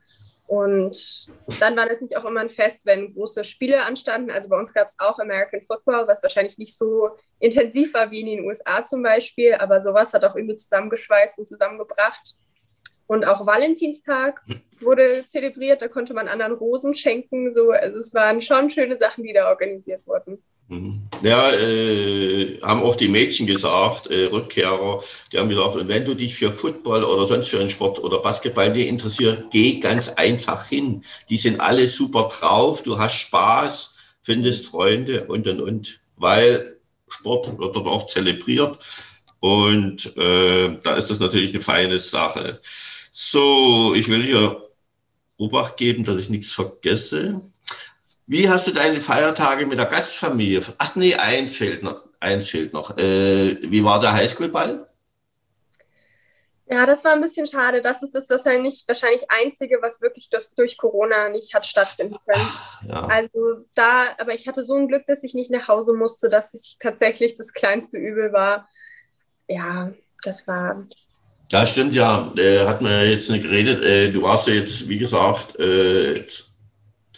und 0.46 1.26
dann 1.60 1.76
war 1.76 1.86
natürlich 1.86 2.16
auch 2.16 2.24
immer 2.24 2.40
ein 2.40 2.48
Fest, 2.48 2.86
wenn 2.86 3.14
große 3.14 3.42
Spiele 3.42 3.84
anstanden. 3.84 4.30
Also 4.30 4.48
bei 4.48 4.58
uns 4.58 4.72
gab 4.72 4.86
es 4.86 4.96
auch 4.98 5.18
American 5.18 5.62
Football, 5.62 6.06
was 6.06 6.22
wahrscheinlich 6.22 6.56
nicht 6.56 6.76
so 6.76 7.10
intensiv 7.40 7.94
war 7.94 8.10
wie 8.10 8.20
in 8.20 8.26
den 8.26 8.44
USA 8.44 8.84
zum 8.84 9.02
Beispiel, 9.02 9.54
aber 9.54 9.80
sowas 9.80 10.12
hat 10.12 10.24
auch 10.24 10.36
irgendwie 10.36 10.56
zusammengeschweißt 10.56 11.40
und 11.40 11.48
zusammengebracht. 11.48 12.36
Und 13.08 13.26
auch 13.26 13.46
Valentinstag 13.46 14.42
wurde 14.80 15.24
zelebriert, 15.26 15.82
da 15.82 15.88
konnte 15.88 16.14
man 16.14 16.28
anderen 16.28 16.52
Rosen 16.52 16.94
schenken. 16.94 17.52
So, 17.52 17.70
also 17.70 17.98
es 17.98 18.14
waren 18.14 18.40
schon 18.40 18.70
schöne 18.70 18.98
Sachen, 18.98 19.24
die 19.24 19.32
da 19.32 19.48
organisiert 19.48 20.06
wurden. 20.06 20.42
Mhm. 20.68 21.08
Ja, 21.22 21.52
äh, 21.52 22.60
haben 22.60 22.82
auch 22.82 22.96
die 22.96 23.06
Mädchen 23.06 23.46
gesagt, 23.46 24.08
äh, 24.08 24.24
Rückkehrer, 24.26 25.02
die 25.30 25.38
haben 25.38 25.48
gesagt, 25.48 25.76
wenn 25.76 26.04
du 26.04 26.14
dich 26.14 26.34
für 26.34 26.50
Football 26.50 27.04
oder 27.04 27.26
sonst 27.26 27.48
für 27.48 27.60
einen 27.60 27.68
Sport 27.68 28.00
oder 28.00 28.18
Basketball 28.18 28.72
nicht 28.72 28.88
interessierst, 28.88 29.44
geh 29.52 29.78
ganz 29.78 30.08
einfach 30.08 30.66
hin. 30.66 31.04
Die 31.28 31.36
sind 31.36 31.60
alle 31.60 31.88
super 31.88 32.30
drauf, 32.32 32.82
du 32.82 32.98
hast 32.98 33.14
Spaß, 33.14 33.94
findest 34.22 34.66
Freunde 34.66 35.26
und 35.26 35.46
und 35.46 35.60
und, 35.60 36.00
weil 36.16 36.78
Sport 37.08 37.56
wird 37.58 37.76
dort 37.76 37.86
auch 37.86 38.06
zelebriert 38.06 38.78
und 39.38 40.16
äh, 40.16 40.78
da 40.82 40.96
ist 40.96 41.10
das 41.10 41.20
natürlich 41.20 41.50
eine 41.50 41.60
feine 41.62 41.98
Sache. 42.00 42.60
So, 43.12 43.94
ich 43.94 44.08
will 44.08 44.24
hier 44.24 44.62
Obacht 45.38 45.76
geben, 45.76 46.04
dass 46.04 46.18
ich 46.18 46.30
nichts 46.30 46.52
vergesse. 46.52 47.42
Wie 48.26 48.48
hast 48.48 48.66
du 48.66 48.72
deine 48.72 49.00
Feiertage 49.00 49.66
mit 49.66 49.78
der 49.78 49.86
Gastfamilie? 49.86 50.60
Ach 50.78 50.96
nee, 50.96 51.14
eins 51.14 51.56
fehlt 51.56 51.82
noch. 51.82 52.02
Eins 52.18 52.48
fehlt 52.48 52.72
noch. 52.72 52.96
Äh, 52.98 53.58
wie 53.70 53.84
war 53.84 54.00
der 54.00 54.12
Highschool-Ball? 54.12 54.86
Ja, 56.68 56.84
das 56.84 57.04
war 57.04 57.12
ein 57.12 57.20
bisschen 57.20 57.46
schade. 57.46 57.80
Das 57.80 58.02
ist 58.02 58.12
das 58.12 58.28
wahrscheinlich, 58.28 58.82
wahrscheinlich 58.88 59.22
Einzige, 59.28 59.78
was 59.80 60.00
wirklich 60.00 60.28
durch, 60.28 60.48
durch 60.56 60.76
Corona 60.76 61.28
nicht 61.28 61.54
hat 61.54 61.64
stattfinden 61.64 62.16
können. 62.26 62.48
Ja. 62.88 63.06
Also 63.06 63.64
da, 63.74 64.06
aber 64.18 64.34
ich 64.34 64.48
hatte 64.48 64.64
so 64.64 64.74
ein 64.74 64.88
Glück, 64.88 65.06
dass 65.06 65.22
ich 65.22 65.34
nicht 65.34 65.52
nach 65.52 65.68
Hause 65.68 65.92
musste, 65.92 66.28
dass 66.28 66.54
es 66.54 66.74
tatsächlich 66.80 67.36
das 67.36 67.52
kleinste 67.52 67.98
Übel 67.98 68.32
war. 68.32 68.68
Ja, 69.46 69.92
das 70.24 70.48
war. 70.48 70.84
Ja, 71.52 71.64
stimmt, 71.64 71.92
ja. 71.92 72.32
Äh, 72.36 72.66
hat 72.66 72.80
man 72.80 73.08
jetzt 73.08 73.30
nicht 73.30 73.44
geredet. 73.44 73.84
Äh, 73.84 74.10
du 74.10 74.22
warst 74.22 74.48
ja 74.48 74.54
jetzt, 74.54 74.88
wie 74.88 74.98
gesagt, 74.98 75.56
äh, 75.60 76.26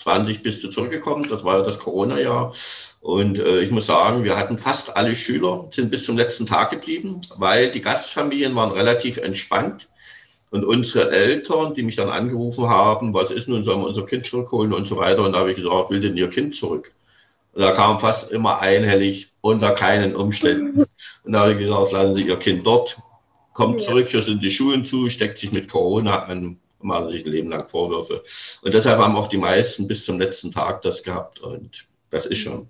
20 0.08 0.42
bist 0.42 0.64
du 0.64 0.68
zurückgekommen, 0.68 1.28
das 1.28 1.44
war 1.44 1.58
ja 1.58 1.64
das 1.64 1.78
Corona-Jahr. 1.78 2.54
Und 3.02 3.38
äh, 3.38 3.60
ich 3.60 3.70
muss 3.70 3.86
sagen, 3.86 4.24
wir 4.24 4.38
hatten 4.38 4.56
fast 4.56 4.96
alle 4.96 5.14
Schüler, 5.14 5.66
sind 5.70 5.90
bis 5.90 6.04
zum 6.04 6.16
letzten 6.16 6.46
Tag 6.46 6.70
geblieben, 6.70 7.20
weil 7.36 7.70
die 7.70 7.82
Gastfamilien 7.82 8.54
waren 8.54 8.72
relativ 8.72 9.18
entspannt. 9.18 9.88
Und 10.50 10.64
unsere 10.64 11.10
Eltern, 11.10 11.74
die 11.74 11.82
mich 11.82 11.96
dann 11.96 12.08
angerufen 12.08 12.68
haben, 12.70 13.12
was 13.12 13.30
ist 13.30 13.48
nun, 13.48 13.64
sollen 13.64 13.82
wir 13.82 13.88
unser 13.88 14.06
Kind 14.06 14.24
zurückholen 14.24 14.72
und 14.72 14.88
so 14.88 14.96
weiter. 14.96 15.22
Und 15.22 15.32
da 15.32 15.40
habe 15.40 15.50
ich 15.50 15.58
gesagt, 15.58 15.90
will 15.90 16.00
denn 16.00 16.16
ihr 16.16 16.30
Kind 16.30 16.54
zurück? 16.54 16.94
Und 17.52 17.60
da 17.60 17.72
kam 17.72 18.00
fast 18.00 18.32
immer 18.32 18.60
einhellig, 18.60 19.28
unter 19.42 19.72
keinen 19.72 20.16
Umständen. 20.16 20.86
Und 21.24 21.32
da 21.32 21.40
habe 21.40 21.52
ich 21.52 21.58
gesagt, 21.58 21.92
lassen 21.92 22.14
Sie 22.14 22.26
Ihr 22.26 22.38
Kind 22.38 22.66
dort, 22.66 22.96
kommt 23.52 23.82
zurück, 23.82 24.08
hier 24.08 24.22
sind 24.22 24.42
die 24.42 24.50
Schulen 24.50 24.86
zu, 24.86 25.10
steckt 25.10 25.38
sich 25.38 25.52
mit 25.52 25.68
Corona 25.68 26.24
an, 26.24 26.58
machen 26.80 27.10
sich 27.10 27.24
ein 27.24 27.32
Leben 27.32 27.50
lang 27.50 27.68
Vorwürfe. 27.68 28.22
Und 28.62 28.74
deshalb 28.74 28.98
haben 28.98 29.16
auch 29.16 29.28
die 29.28 29.36
meisten 29.36 29.88
bis 29.88 30.04
zum 30.04 30.18
letzten 30.18 30.52
Tag 30.52 30.82
das 30.82 31.02
gehabt. 31.02 31.40
Und 31.40 31.86
das 32.10 32.26
ist 32.26 32.38
schon 32.38 32.68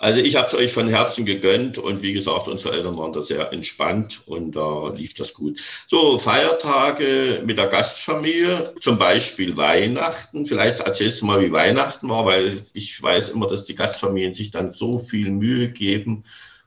also 0.00 0.20
ich 0.20 0.36
habe 0.36 0.46
es 0.46 0.54
euch 0.54 0.72
von 0.72 0.88
Herzen 0.88 1.26
gegönnt 1.26 1.76
und 1.76 2.02
wie 2.02 2.12
gesagt, 2.12 2.46
unsere 2.46 2.76
Eltern 2.76 2.96
waren 2.96 3.12
da 3.12 3.20
sehr 3.20 3.52
entspannt 3.52 4.22
und 4.26 4.52
da 4.52 4.90
lief 4.90 5.14
das 5.14 5.34
gut. 5.34 5.60
So, 5.88 6.18
Feiertage 6.18 7.42
mit 7.44 7.58
der 7.58 7.66
Gastfamilie, 7.66 8.74
zum 8.80 8.96
Beispiel 8.96 9.56
Weihnachten. 9.56 10.46
Vielleicht 10.46 10.78
erzählst 10.78 11.20
du 11.20 11.26
mal, 11.26 11.40
wie 11.40 11.50
Weihnachten 11.50 12.08
war, 12.08 12.24
weil 12.26 12.62
ich 12.74 13.02
weiß 13.02 13.30
immer, 13.30 13.48
dass 13.48 13.64
die 13.64 13.74
Gastfamilien 13.74 14.34
sich 14.34 14.52
dann 14.52 14.70
so 14.70 15.00
viel 15.00 15.30
Mühe 15.30 15.68
geben, 15.68 16.22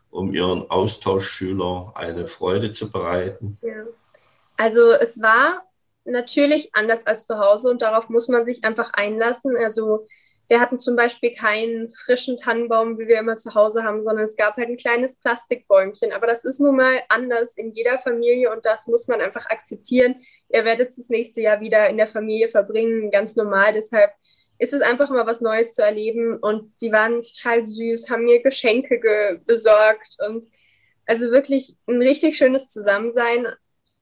um 0.09 0.33
ihren 0.33 0.69
Austauschschüler 0.69 1.93
eine 1.95 2.27
Freude 2.27 2.73
zu 2.73 2.91
bereiten. 2.91 3.57
Ja. 3.61 3.85
Also 4.57 4.91
es 4.91 5.21
war 5.21 5.63
natürlich 6.05 6.69
anders 6.73 7.05
als 7.05 7.25
zu 7.25 7.39
Hause 7.39 7.69
und 7.69 7.81
darauf 7.81 8.09
muss 8.09 8.27
man 8.27 8.45
sich 8.45 8.63
einfach 8.63 8.91
einlassen. 8.93 9.55
Also 9.57 10.07
wir 10.47 10.59
hatten 10.59 10.79
zum 10.79 10.97
Beispiel 10.97 11.33
keinen 11.33 11.89
frischen 11.89 12.35
Tannenbaum, 12.37 12.99
wie 12.99 13.07
wir 13.07 13.19
immer 13.19 13.37
zu 13.37 13.55
Hause 13.55 13.83
haben, 13.83 14.03
sondern 14.03 14.25
es 14.25 14.35
gab 14.35 14.57
halt 14.57 14.67
ein 14.67 14.75
kleines 14.75 15.17
Plastikbäumchen. 15.17 16.11
Aber 16.11 16.27
das 16.27 16.43
ist 16.43 16.59
nun 16.59 16.75
mal 16.75 17.01
anders 17.07 17.53
in 17.55 17.71
jeder 17.73 17.99
Familie 17.99 18.51
und 18.51 18.65
das 18.65 18.87
muss 18.87 19.07
man 19.07 19.21
einfach 19.21 19.45
akzeptieren. 19.45 20.15
Ihr 20.49 20.65
werdet 20.65 20.89
das 20.89 21.07
nächste 21.07 21.39
Jahr 21.39 21.61
wieder 21.61 21.89
in 21.89 21.95
der 21.95 22.07
Familie 22.07 22.49
verbringen, 22.49 23.11
ganz 23.11 23.37
normal. 23.37 23.71
Deshalb 23.73 24.11
ist 24.61 24.73
es 24.73 24.81
einfach 24.81 25.09
mal 25.09 25.25
was 25.25 25.41
Neues 25.41 25.73
zu 25.73 25.83
erleben. 25.83 26.37
Und 26.37 26.73
die 26.81 26.91
waren 26.91 27.21
total 27.21 27.65
süß, 27.65 28.09
haben 28.09 28.25
mir 28.25 28.43
Geschenke 28.43 28.99
ge 28.99 29.37
besorgt 29.47 30.17
und 30.27 30.45
also 31.05 31.31
wirklich 31.31 31.77
ein 31.87 32.01
richtig 32.01 32.37
schönes 32.37 32.67
Zusammensein. 32.67 33.47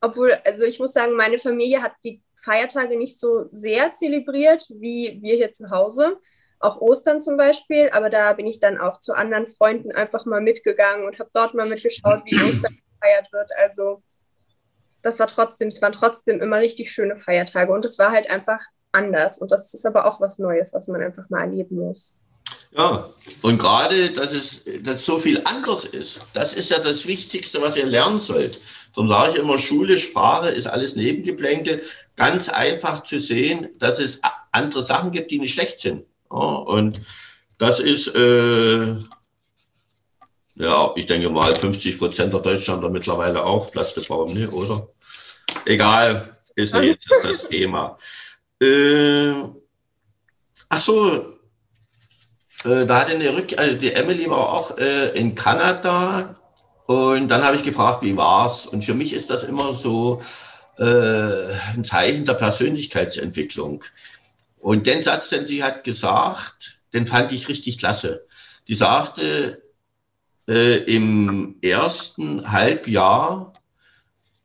Obwohl, 0.02 0.34
also 0.46 0.66
ich 0.66 0.80
muss 0.80 0.94
sagen, 0.94 1.14
meine 1.16 1.40
Familie 1.40 1.82
hat 1.82 1.94
die 2.04 2.22
Feiertage 2.36 2.98
nicht 2.98 3.20
so 3.20 3.50
sehr 3.52 3.92
zelebriert 3.94 4.66
wie 4.70 5.20
wir 5.22 5.36
hier 5.36 5.52
zu 5.52 5.70
Hause. 5.70 6.18
Auch 6.60 6.82
Ostern 6.82 7.22
zum 7.22 7.38
Beispiel, 7.38 7.90
aber 7.92 8.10
da 8.10 8.34
bin 8.34 8.46
ich 8.46 8.60
dann 8.60 8.78
auch 8.80 9.00
zu 9.00 9.14
anderen 9.14 9.48
Freunden 9.48 9.92
einfach 9.94 10.26
mal 10.26 10.42
mitgegangen 10.42 11.06
und 11.06 11.20
habe 11.20 11.30
dort 11.34 11.54
mal 11.54 11.68
mitgeschaut, 11.68 12.22
wie 12.26 12.36
Ostern 12.36 12.78
gefeiert 12.94 13.32
wird. 13.32 13.50
Also 13.58 14.04
das 15.02 15.20
war 15.20 15.28
trotzdem, 15.28 15.70
es 15.70 15.82
waren 15.82 15.94
trotzdem 15.94 16.42
immer 16.42 16.58
richtig 16.58 16.92
schöne 16.92 17.18
Feiertage 17.18 17.72
und 17.72 17.86
es 17.86 17.98
war 18.00 18.12
halt 18.12 18.30
einfach 18.30 18.60
anders. 18.92 19.40
Und 19.40 19.52
das 19.52 19.74
ist 19.74 19.86
aber 19.86 20.06
auch 20.06 20.20
was 20.20 20.40
Neues, 20.40 20.74
was 20.74 20.88
man 20.88 21.02
einfach 21.02 21.30
mal 21.30 21.42
erleben 21.42 21.78
muss. 21.78 22.16
Ja, 22.72 23.10
und 23.42 23.58
gerade, 23.58 24.12
dass 24.12 24.32
es 24.32 24.64
dass 24.84 25.06
so 25.06 25.18
viel 25.18 25.42
anders 25.46 25.86
ist, 25.86 26.22
das 26.34 26.54
ist 26.54 26.70
ja 26.70 26.80
das 26.80 27.08
Wichtigste, 27.08 27.62
was 27.62 27.78
ihr 27.78 27.86
lernen 27.86 28.22
sollt. 28.22 28.62
Darum 29.00 29.12
sage 29.12 29.32
ich 29.32 29.38
immer, 29.38 29.58
Schule, 29.58 29.98
Sprache 29.98 30.50
ist 30.50 30.68
alles 30.68 30.98
Nebengeplänkel. 30.98 31.82
Ganz 32.18 32.50
einfach 32.50 33.02
zu 33.02 33.18
sehen, 33.18 33.70
dass 33.80 33.98
es 33.98 34.20
andere 34.52 34.84
Sachen 34.84 35.14
gibt, 35.14 35.32
die 35.32 35.40
nicht 35.40 35.54
schlecht 35.54 35.80
sind. 35.80 36.04
Ja, 36.30 36.38
und 36.38 37.00
das 37.58 37.80
ist, 37.80 38.14
äh, 38.14 38.96
ja, 40.56 40.92
ich 40.98 41.06
denke 41.06 41.30
mal, 41.30 41.56
50 41.56 41.98
Prozent 41.98 42.34
der 42.34 42.42
Deutschlander 42.42 42.90
mittlerweile 42.90 43.42
auch 43.46 43.72
Plastikbaum, 43.72 44.34
ne, 44.34 44.50
oder? 44.50 44.90
Egal, 45.64 46.38
ist 46.56 46.76
nicht 46.76 47.00
das 47.10 47.48
Thema. 47.50 47.98
Äh, 48.62 49.32
ach 50.68 50.84
so, 50.84 51.38
äh, 52.66 52.86
da 52.86 53.00
hatte 53.00 53.14
eine 53.14 53.34
Rück 53.34 53.58
also 53.58 53.78
die 53.78 53.94
Emily 53.94 54.30
war 54.30 54.50
auch 54.50 54.78
äh, 54.78 55.18
in 55.18 55.36
Kanada 55.36 56.36
und 56.90 57.28
dann 57.28 57.44
habe 57.44 57.56
ich 57.56 57.62
gefragt, 57.62 58.02
wie 58.02 58.18
war's? 58.18 58.66
Und 58.66 58.84
für 58.84 58.96
mich 58.96 59.14
ist 59.14 59.30
das 59.30 59.44
immer 59.44 59.76
so 59.76 60.24
äh, 60.80 60.84
ein 61.76 61.86
Zeichen 61.86 62.26
der 62.26 62.34
Persönlichkeitsentwicklung. 62.34 63.84
Und 64.58 64.88
den 64.88 65.04
Satz, 65.04 65.30
den 65.30 65.46
sie 65.46 65.64
hat 65.64 65.84
gesagt, 65.84 66.80
den 66.92 67.06
fand 67.06 67.32
ich 67.32 67.48
richtig 67.48 67.78
klasse. 67.78 68.26
Die 68.68 68.74
sagte, 68.74 69.62
äh, 70.48 70.78
im 70.92 71.58
ersten 71.62 72.52
Halbjahr 72.52 73.54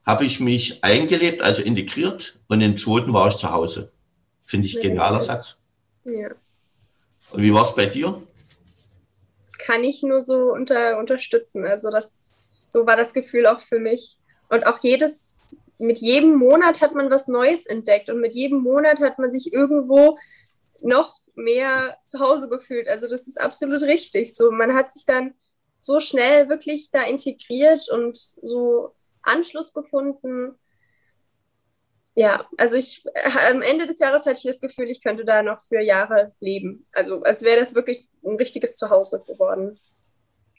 habe 0.04 0.26
ich 0.26 0.38
mich 0.38 0.84
eingelebt, 0.84 1.40
also 1.40 1.62
integriert, 1.62 2.38
und 2.48 2.60
im 2.60 2.76
zweiten 2.76 3.14
war 3.14 3.28
ich 3.28 3.36
zu 3.36 3.50
Hause. 3.52 3.90
Finde 4.42 4.66
ich 4.66 4.82
genialer 4.82 5.22
Satz. 5.22 5.56
Ja. 6.04 6.28
Und 7.30 7.42
wie 7.42 7.54
war 7.54 7.66
es 7.66 7.74
bei 7.74 7.86
dir? 7.86 8.22
Kann 9.60 9.82
ich 9.82 10.02
nur 10.02 10.20
so 10.20 10.52
unter, 10.52 10.98
unterstützen. 10.98 11.64
Also 11.64 11.90
das 11.90 12.23
so 12.74 12.86
war 12.86 12.96
das 12.96 13.14
Gefühl 13.14 13.46
auch 13.46 13.60
für 13.60 13.78
mich. 13.78 14.18
Und 14.50 14.66
auch 14.66 14.80
jedes, 14.82 15.38
mit 15.78 15.98
jedem 15.98 16.34
Monat 16.34 16.80
hat 16.80 16.94
man 16.94 17.10
was 17.10 17.28
Neues 17.28 17.66
entdeckt 17.66 18.10
und 18.10 18.20
mit 18.20 18.34
jedem 18.34 18.58
Monat 18.58 19.00
hat 19.00 19.18
man 19.18 19.30
sich 19.30 19.52
irgendwo 19.52 20.18
noch 20.80 21.14
mehr 21.36 21.96
zu 22.04 22.18
Hause 22.18 22.48
gefühlt. 22.48 22.88
Also 22.88 23.08
das 23.08 23.26
ist 23.26 23.40
absolut 23.40 23.82
richtig. 23.82 24.34
So, 24.34 24.50
man 24.50 24.74
hat 24.74 24.92
sich 24.92 25.06
dann 25.06 25.34
so 25.78 26.00
schnell 26.00 26.48
wirklich 26.48 26.90
da 26.90 27.04
integriert 27.04 27.88
und 27.90 28.16
so 28.16 28.94
Anschluss 29.22 29.72
gefunden. 29.72 30.58
Ja, 32.16 32.46
also 32.58 32.76
ich 32.76 33.04
am 33.50 33.62
Ende 33.62 33.86
des 33.86 34.00
Jahres 34.00 34.26
hatte 34.26 34.38
ich 34.38 34.44
das 34.44 34.60
Gefühl, 34.60 34.90
ich 34.90 35.02
könnte 35.02 35.24
da 35.24 35.42
noch 35.42 35.60
für 35.62 35.80
Jahre 35.80 36.32
leben. 36.40 36.86
Also 36.92 37.22
als 37.22 37.42
wäre 37.42 37.60
das 37.60 37.74
wirklich 37.74 38.08
ein 38.24 38.36
richtiges 38.36 38.76
Zuhause 38.76 39.22
geworden. 39.26 39.78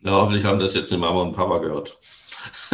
Ja, 0.06 0.12
hoffentlich 0.12 0.46
haben 0.46 0.60
das 0.60 0.76
jetzt 0.76 0.92
die 0.92 0.98
Mama 0.98 1.24
und 1.24 1.34
Papa 1.34 1.58
gehört. 1.58 1.98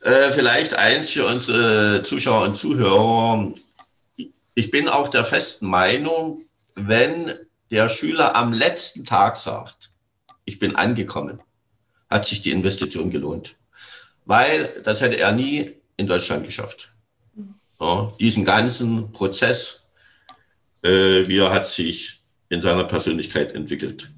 äh, 0.00 0.32
vielleicht 0.32 0.72
eins 0.74 1.10
für 1.10 1.26
unsere 1.26 2.02
Zuschauer 2.02 2.44
und 2.44 2.56
Zuhörer. 2.56 3.52
Ich 4.54 4.70
bin 4.70 4.88
auch 4.88 5.08
der 5.08 5.26
festen 5.26 5.68
Meinung, 5.68 6.46
wenn 6.74 7.34
der 7.70 7.90
Schüler 7.90 8.34
am 8.34 8.54
letzten 8.54 9.04
Tag 9.04 9.36
sagt, 9.36 9.90
ich 10.46 10.58
bin 10.58 10.74
angekommen, 10.74 11.42
hat 12.08 12.24
sich 12.24 12.40
die 12.40 12.52
Investition 12.52 13.10
gelohnt. 13.10 13.56
Weil 14.24 14.80
das 14.84 15.02
hätte 15.02 15.18
er 15.18 15.32
nie 15.32 15.72
in 15.98 16.06
Deutschland 16.06 16.46
geschafft. 16.46 16.94
Ja, 17.78 18.10
diesen 18.18 18.46
ganzen 18.46 19.12
Prozess, 19.12 19.86
äh, 20.82 21.28
wie 21.28 21.38
er 21.38 21.52
hat 21.52 21.66
sich 21.66 22.20
in 22.48 22.62
seiner 22.62 22.84
Persönlichkeit 22.84 23.52
entwickelt. 23.52 24.08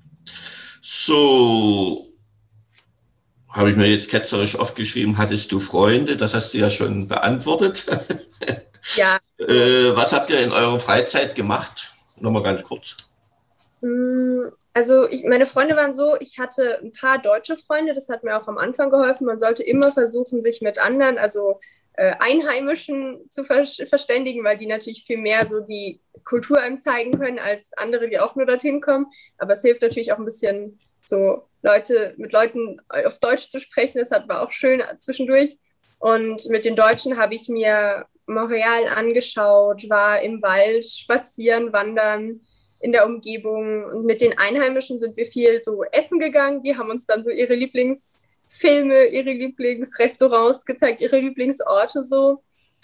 So, 0.82 2.06
habe 3.48 3.70
ich 3.70 3.76
mir 3.76 3.86
jetzt 3.86 4.10
ketzerisch 4.10 4.58
aufgeschrieben, 4.58 5.18
hattest 5.18 5.52
du 5.52 5.60
Freunde? 5.60 6.16
Das 6.16 6.34
hast 6.34 6.52
du 6.54 6.58
ja 6.58 6.70
schon 6.70 7.08
beantwortet. 7.08 7.86
Ja. 8.94 9.18
äh, 9.38 9.94
was 9.94 10.12
habt 10.12 10.28
ihr 10.30 10.40
in 10.40 10.50
eurer 10.50 10.80
Freizeit 10.80 11.36
gemacht? 11.36 11.92
Nochmal 12.16 12.42
ganz 12.42 12.64
kurz. 12.64 12.96
Mm, 13.80 14.46
also 14.74 15.08
ich, 15.08 15.24
meine 15.24 15.46
Freunde 15.46 15.76
waren 15.76 15.94
so, 15.94 16.16
ich 16.20 16.38
hatte 16.38 16.80
ein 16.82 16.92
paar 16.92 17.18
deutsche 17.18 17.56
Freunde, 17.56 17.94
das 17.94 18.08
hat 18.08 18.24
mir 18.24 18.36
auch 18.40 18.48
am 18.48 18.58
Anfang 18.58 18.90
geholfen. 18.90 19.26
Man 19.26 19.38
sollte 19.38 19.62
immer 19.62 19.92
versuchen, 19.92 20.42
sich 20.42 20.62
mit 20.62 20.78
anderen, 20.78 21.18
also 21.18 21.60
Einheimischen 22.18 23.20
zu 23.30 23.44
ver 23.44 23.64
verständigen, 23.64 24.44
weil 24.44 24.56
die 24.56 24.66
natürlich 24.66 25.04
viel 25.04 25.18
mehr 25.18 25.46
so 25.48 25.60
die 25.60 26.00
Kultur 26.24 26.58
einem 26.58 26.78
zeigen 26.78 27.12
können 27.18 27.38
als 27.38 27.72
andere, 27.76 28.08
die 28.08 28.18
auch 28.18 28.34
nur 28.34 28.46
dorthin 28.46 28.80
kommen. 28.80 29.06
Aber 29.38 29.52
es 29.52 29.62
hilft 29.62 29.82
natürlich 29.82 30.12
auch 30.12 30.18
ein 30.18 30.24
bisschen 30.24 30.78
so 31.00 31.42
Leute 31.62 32.14
mit 32.16 32.32
Leuten 32.32 32.80
auf 32.88 33.18
Deutsch 33.18 33.48
zu 33.48 33.60
sprechen. 33.60 33.98
Das 33.98 34.10
hat 34.10 34.28
war 34.28 34.42
auch 34.42 34.52
schön 34.52 34.82
zwischendurch. 34.98 35.56
Und 35.98 36.48
mit 36.48 36.64
den 36.64 36.76
Deutschen 36.76 37.16
habe 37.16 37.34
ich 37.34 37.48
mir 37.48 38.06
Montreal 38.26 38.88
angeschaut, 38.88 39.88
war 39.88 40.20
im 40.22 40.42
Wald 40.42 40.84
spazieren, 40.86 41.72
wandern 41.72 42.40
in 42.80 42.92
der 42.92 43.06
Umgebung. 43.06 43.84
Und 43.84 44.04
mit 44.04 44.20
den 44.20 44.36
Einheimischen 44.38 44.98
sind 44.98 45.16
wir 45.16 45.26
viel 45.26 45.62
so 45.62 45.84
essen 45.84 46.18
gegangen. 46.18 46.62
Die 46.62 46.76
haben 46.76 46.90
uns 46.90 47.06
dann 47.06 47.22
so 47.22 47.30
ihre 47.30 47.54
Lieblingsfilme, 48.52 49.06
ihre 49.06 49.32
Lieblingsrestaurants 49.32 50.64
gezeigt, 50.64 51.00
ihre 51.00 51.18
Lieblingsorte 51.18 52.04
so. 52.04 52.42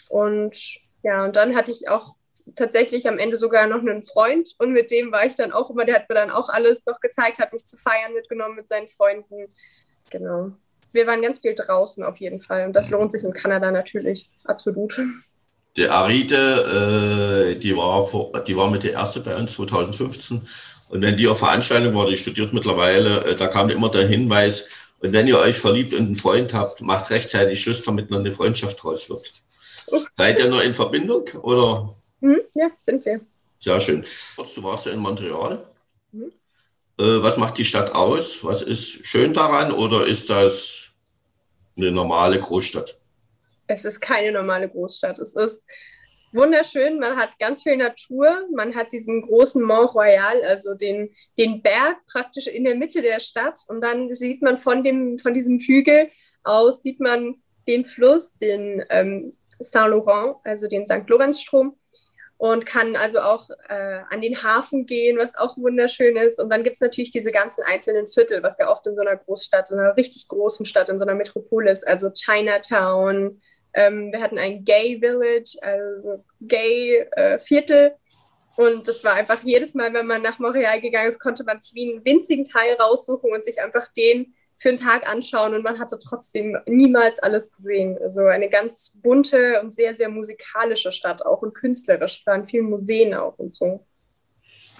Und 0.08 0.54
ja, 1.02 1.24
und 1.24 1.36
dann 1.36 1.54
hatte 1.54 1.70
ich 1.70 1.88
auch 1.88 2.14
tatsächlich 2.54 3.06
am 3.06 3.18
Ende 3.18 3.36
sogar 3.36 3.66
noch 3.66 3.80
einen 3.80 4.02
Freund 4.02 4.50
und 4.58 4.72
mit 4.72 4.90
dem 4.90 5.12
war 5.12 5.26
ich 5.26 5.36
dann 5.36 5.52
auch 5.52 5.68
immer, 5.70 5.84
der 5.84 5.96
hat 5.96 6.08
mir 6.08 6.14
dann 6.14 6.30
auch 6.30 6.48
alles 6.48 6.84
noch 6.86 6.98
gezeigt, 7.00 7.38
hat 7.38 7.52
mich 7.52 7.66
zu 7.66 7.76
feiern 7.76 8.14
mitgenommen 8.14 8.56
mit 8.56 8.68
seinen 8.68 8.88
Freunden. 8.88 9.46
Genau. 10.10 10.52
Wir 10.92 11.06
waren 11.06 11.20
ganz 11.20 11.40
viel 11.40 11.54
draußen 11.54 12.02
auf 12.02 12.16
jeden 12.16 12.40
Fall 12.40 12.66
und 12.66 12.72
das 12.74 12.88
lohnt 12.90 13.12
sich 13.12 13.22
in 13.22 13.34
Kanada 13.34 13.70
natürlich, 13.70 14.28
absolut. 14.44 14.98
Die 15.76 15.86
Aride, 15.86 17.52
äh, 17.52 17.58
die, 17.58 17.76
war 17.76 18.06
vor, 18.06 18.32
die 18.44 18.56
war 18.56 18.70
mit 18.70 18.82
der 18.82 18.92
erste 18.92 19.20
bei 19.20 19.36
uns 19.36 19.52
2015. 19.52 20.48
Und 20.88 21.02
wenn 21.02 21.18
die 21.18 21.28
auf 21.28 21.40
Veranstaltung 21.40 21.94
war, 21.94 22.06
die 22.06 22.16
studiert 22.16 22.54
mittlerweile, 22.54 23.24
äh, 23.24 23.36
da 23.36 23.46
kam 23.46 23.68
immer 23.68 23.90
der 23.90 24.08
Hinweis, 24.08 24.68
und 25.00 25.12
wenn 25.12 25.26
ihr 25.26 25.38
euch 25.38 25.58
verliebt 25.58 25.92
und 25.92 26.06
einen 26.06 26.16
Freund 26.16 26.52
habt, 26.52 26.80
macht 26.80 27.10
rechtzeitig 27.10 27.62
Schluss, 27.62 27.84
damit 27.84 28.10
noch 28.10 28.18
eine 28.18 28.32
Freundschaft 28.32 28.82
draus 28.82 29.08
wird. 29.08 29.32
Seid 30.16 30.38
ihr 30.38 30.48
noch 30.48 30.60
in 30.60 30.74
Verbindung? 30.74 31.28
Oder? 31.42 31.94
Mhm, 32.20 32.40
ja, 32.54 32.70
sind 32.82 33.04
wir. 33.04 33.20
Sehr 33.60 33.80
schön. 33.80 34.04
Du 34.36 34.62
warst 34.62 34.86
ja 34.86 34.92
in 34.92 34.98
Montreal. 34.98 35.64
Mhm. 36.12 36.32
Äh, 36.98 37.22
was 37.22 37.36
macht 37.36 37.58
die 37.58 37.64
Stadt 37.64 37.94
aus? 37.94 38.44
Was 38.44 38.62
ist 38.62 39.06
schön 39.06 39.32
daran 39.32 39.72
oder 39.72 40.06
ist 40.06 40.28
das 40.30 40.90
eine 41.76 41.92
normale 41.92 42.40
Großstadt? 42.40 42.98
Es 43.68 43.84
ist 43.84 44.00
keine 44.00 44.32
normale 44.32 44.68
Großstadt. 44.68 45.18
Es 45.18 45.34
ist 45.36 45.64
wunderschön. 46.32 46.98
Man 46.98 47.16
hat 47.16 47.38
ganz 47.38 47.62
viel 47.62 47.76
Natur. 47.76 48.46
Man 48.54 48.74
hat 48.74 48.92
diesen 48.92 49.22
großen 49.22 49.62
Mont 49.62 49.94
Royal, 49.94 50.42
also 50.44 50.74
den, 50.74 51.14
den 51.36 51.62
Berg 51.62 51.98
praktisch 52.10 52.46
in 52.46 52.64
der 52.64 52.74
Mitte 52.74 53.02
der 53.02 53.20
Stadt. 53.20 53.58
Und 53.68 53.80
dann 53.80 54.12
sieht 54.12 54.42
man 54.42 54.56
von, 54.56 54.84
dem, 54.84 55.18
von 55.18 55.34
diesem 55.34 55.58
Hügel 55.58 56.10
aus, 56.44 56.82
sieht 56.82 57.00
man 57.00 57.36
den 57.66 57.84
Fluss, 57.84 58.36
den 58.36 58.84
ähm, 58.90 59.36
Saint-Laurent, 59.58 60.36
also 60.44 60.68
den 60.68 60.86
St. 60.86 61.08
Lorenzstrom 61.08 61.76
und 62.38 62.66
kann 62.66 62.94
also 62.94 63.18
auch 63.18 63.50
äh, 63.68 64.00
an 64.10 64.20
den 64.20 64.42
Hafen 64.42 64.86
gehen, 64.86 65.18
was 65.18 65.34
auch 65.34 65.56
wunderschön 65.56 66.16
ist. 66.16 66.38
Und 66.38 66.50
dann 66.50 66.62
gibt 66.62 66.74
es 66.74 66.80
natürlich 66.80 67.10
diese 67.10 67.32
ganzen 67.32 67.64
einzelnen 67.64 68.06
Viertel, 68.06 68.42
was 68.44 68.58
ja 68.58 68.70
oft 68.70 68.86
in 68.86 68.94
so 68.94 69.02
einer 69.02 69.16
Großstadt, 69.16 69.70
in 69.70 69.78
einer 69.78 69.96
richtig 69.96 70.28
großen 70.28 70.64
Stadt, 70.64 70.88
in 70.88 71.00
so 71.00 71.04
einer 71.04 71.16
Metropole 71.16 71.70
ist, 71.70 71.86
also 71.86 72.10
Chinatown. 72.10 73.42
Ähm, 73.78 74.10
wir 74.12 74.20
hatten 74.20 74.38
ein 74.38 74.64
Gay 74.64 74.98
Village, 74.98 75.56
also 75.62 76.24
Gay 76.40 77.06
äh, 77.12 77.38
Viertel. 77.38 77.92
Und 78.56 78.88
das 78.88 79.04
war 79.04 79.14
einfach 79.14 79.40
jedes 79.44 79.74
Mal, 79.74 79.94
wenn 79.94 80.08
man 80.08 80.20
nach 80.20 80.40
Montreal 80.40 80.80
gegangen 80.80 81.08
ist, 81.08 81.20
konnte 81.20 81.44
man 81.44 81.60
sich 81.60 81.74
wie 81.74 81.92
einen 81.92 82.04
winzigen 82.04 82.44
Teil 82.44 82.74
raussuchen 82.74 83.30
und 83.30 83.44
sich 83.44 83.62
einfach 83.62 83.86
den 83.96 84.34
für 84.56 84.70
einen 84.70 84.78
Tag 84.78 85.08
anschauen 85.08 85.54
und 85.54 85.62
man 85.62 85.78
hatte 85.78 85.96
trotzdem 86.04 86.58
niemals 86.66 87.20
alles 87.20 87.52
gesehen. 87.52 87.96
Also 88.02 88.22
eine 88.22 88.48
ganz 88.48 88.98
bunte 89.00 89.60
und 89.62 89.72
sehr, 89.72 89.94
sehr 89.94 90.08
musikalische 90.08 90.90
Stadt 90.90 91.24
auch 91.24 91.42
und 91.42 91.54
künstlerisch. 91.54 92.24
Da 92.24 92.32
waren 92.32 92.48
viele 92.48 92.64
Museen 92.64 93.14
auch 93.14 93.38
und 93.38 93.54
so. 93.54 93.86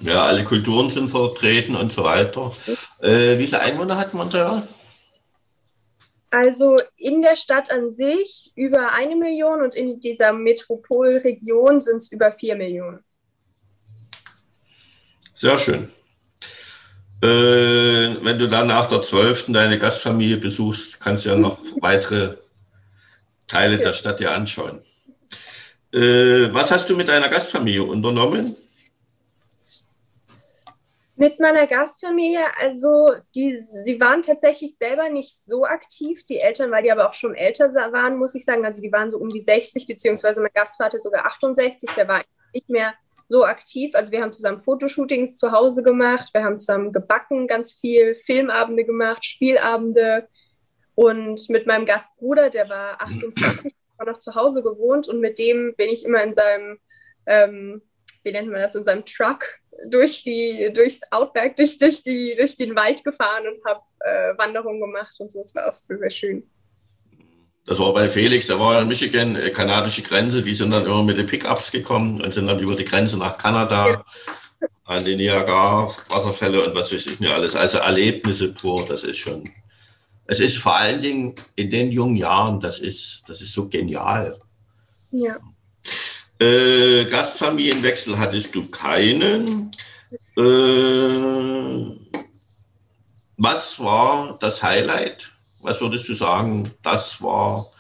Ja, 0.00 0.24
alle 0.24 0.42
Kulturen 0.42 0.90
sind 0.90 1.08
vertreten 1.08 1.76
und 1.76 1.92
so 1.92 2.02
weiter. 2.02 2.52
Äh, 3.00 3.38
wie 3.38 3.46
viele 3.46 3.60
Einwohner 3.60 3.96
hat 3.96 4.12
Montreal? 4.12 4.66
Also 6.30 6.76
in 6.96 7.22
der 7.22 7.36
Stadt 7.36 7.70
an 7.70 7.90
sich 7.90 8.52
über 8.54 8.92
eine 8.92 9.16
Million 9.16 9.62
und 9.62 9.74
in 9.74 9.98
dieser 9.98 10.32
Metropolregion 10.32 11.80
sind 11.80 11.96
es 11.96 12.12
über 12.12 12.32
vier 12.32 12.54
Millionen. 12.56 13.02
Sehr 15.34 15.58
schön. 15.58 15.88
Äh, 17.22 17.26
wenn 17.26 18.38
du 18.38 18.48
dann 18.48 18.68
nach 18.68 18.86
der 18.86 19.02
12. 19.02 19.46
deine 19.48 19.78
Gastfamilie 19.78 20.36
besuchst, 20.36 21.00
kannst 21.00 21.24
du 21.24 21.30
ja 21.30 21.36
noch 21.36 21.58
weitere 21.80 22.36
Teile 23.46 23.78
der 23.78 23.92
Stadt 23.92 24.20
dir 24.20 24.32
anschauen. 24.32 24.80
Äh, 25.92 26.52
was 26.52 26.70
hast 26.70 26.90
du 26.90 26.96
mit 26.96 27.08
deiner 27.08 27.28
Gastfamilie 27.28 27.82
unternommen? 27.82 28.54
Mit 31.20 31.40
meiner 31.40 31.66
Gastfamilie, 31.66 32.44
also 32.60 33.10
die, 33.34 33.60
sie 33.60 34.00
waren 34.00 34.22
tatsächlich 34.22 34.76
selber 34.78 35.08
nicht 35.08 35.36
so 35.36 35.64
aktiv. 35.64 36.24
Die 36.26 36.38
Eltern, 36.38 36.70
weil 36.70 36.84
die 36.84 36.92
aber 36.92 37.08
auch 37.08 37.14
schon 37.14 37.34
älter 37.34 37.74
waren, 37.74 38.18
muss 38.18 38.36
ich 38.36 38.44
sagen. 38.44 38.64
Also 38.64 38.80
die 38.80 38.92
waren 38.92 39.10
so 39.10 39.18
um 39.18 39.28
die 39.28 39.42
60, 39.42 39.88
beziehungsweise 39.88 40.40
mein 40.40 40.52
Gastvater 40.54 41.00
sogar 41.00 41.26
68. 41.26 41.90
Der 41.96 42.06
war 42.06 42.22
nicht 42.54 42.68
mehr 42.68 42.94
so 43.28 43.44
aktiv. 43.44 43.96
Also 43.96 44.12
wir 44.12 44.22
haben 44.22 44.32
zusammen 44.32 44.60
Fotoshootings 44.60 45.38
zu 45.38 45.50
Hause 45.50 45.82
gemacht, 45.82 46.30
wir 46.32 46.44
haben 46.44 46.60
zusammen 46.60 46.92
gebacken 46.92 47.48
ganz 47.48 47.72
viel, 47.72 48.14
Filmabende 48.14 48.84
gemacht, 48.84 49.24
Spielabende. 49.24 50.28
Und 50.94 51.48
mit 51.48 51.66
meinem 51.66 51.84
Gastbruder, 51.84 52.48
der 52.48 52.68
war 52.68 53.02
28, 53.02 53.72
war 53.98 54.06
noch 54.06 54.20
zu 54.20 54.36
Hause 54.36 54.62
gewohnt 54.62 55.08
und 55.08 55.18
mit 55.18 55.40
dem 55.40 55.74
bin 55.76 55.88
ich 55.88 56.04
immer 56.04 56.22
in 56.22 56.32
seinem, 56.32 56.78
ähm, 57.26 57.82
wie 58.22 58.30
nennt 58.30 58.52
man 58.52 58.60
das, 58.60 58.76
in 58.76 58.84
seinem 58.84 59.04
Truck 59.04 59.44
durch 59.86 60.22
die, 60.22 60.70
durchs 60.74 61.00
Outback, 61.10 61.56
durch, 61.56 61.78
durch, 61.78 62.02
die, 62.02 62.34
durch 62.36 62.56
den 62.56 62.74
Wald 62.74 63.04
gefahren 63.04 63.44
und 63.46 63.64
habe 63.64 63.80
äh, 64.00 64.38
Wanderungen 64.38 64.80
gemacht 64.80 65.14
und 65.18 65.30
so. 65.30 65.40
Es 65.40 65.54
war 65.54 65.70
auch 65.70 65.76
sehr, 65.76 65.98
sehr 65.98 66.10
schön. 66.10 66.42
Das 67.66 67.78
war 67.78 67.92
bei 67.92 68.08
Felix, 68.08 68.46
der 68.46 68.58
war 68.58 68.80
in 68.80 68.88
Michigan, 68.88 69.36
äh, 69.36 69.50
kanadische 69.50 70.02
Grenze, 70.02 70.42
die 70.42 70.54
sind 70.54 70.70
dann 70.70 70.86
immer 70.86 71.02
mit 71.02 71.18
den 71.18 71.26
Pickups 71.26 71.70
gekommen 71.70 72.20
und 72.22 72.32
sind 72.32 72.46
dann 72.46 72.58
über 72.58 72.74
die 72.74 72.84
Grenze 72.84 73.18
nach 73.18 73.36
Kanada 73.36 73.90
ja. 73.90 74.04
an 74.84 75.04
die 75.04 75.16
Niagara-Wasserfälle 75.16 76.64
und 76.64 76.74
was 76.74 76.92
weiß 76.92 77.06
ich 77.06 77.20
mir 77.20 77.34
alles. 77.34 77.54
Also 77.54 77.78
Erlebnisse 77.78 78.54
pur, 78.54 78.86
das 78.88 79.04
ist 79.04 79.18
schon. 79.18 79.44
Es 80.26 80.40
ist 80.40 80.58
vor 80.58 80.76
allen 80.76 81.02
Dingen 81.02 81.34
in 81.56 81.70
den 81.70 81.92
jungen 81.92 82.16
Jahren, 82.16 82.60
das 82.60 82.78
ist, 82.80 83.24
das 83.28 83.40
ist 83.40 83.52
so 83.52 83.68
genial. 83.68 84.38
Ja. 85.10 85.36
Äh, 86.40 87.04
Gastfamilienwechsel 87.06 88.16
hattest 88.18 88.54
du 88.54 88.68
keinen. 88.70 89.70
Äh, 90.36 91.98
was 93.36 93.78
war 93.80 94.38
das 94.40 94.62
Highlight? 94.62 95.30
Was 95.62 95.80
würdest 95.80 96.08
du 96.08 96.14
sagen, 96.14 96.70
das 96.82 97.20
war, 97.20 97.72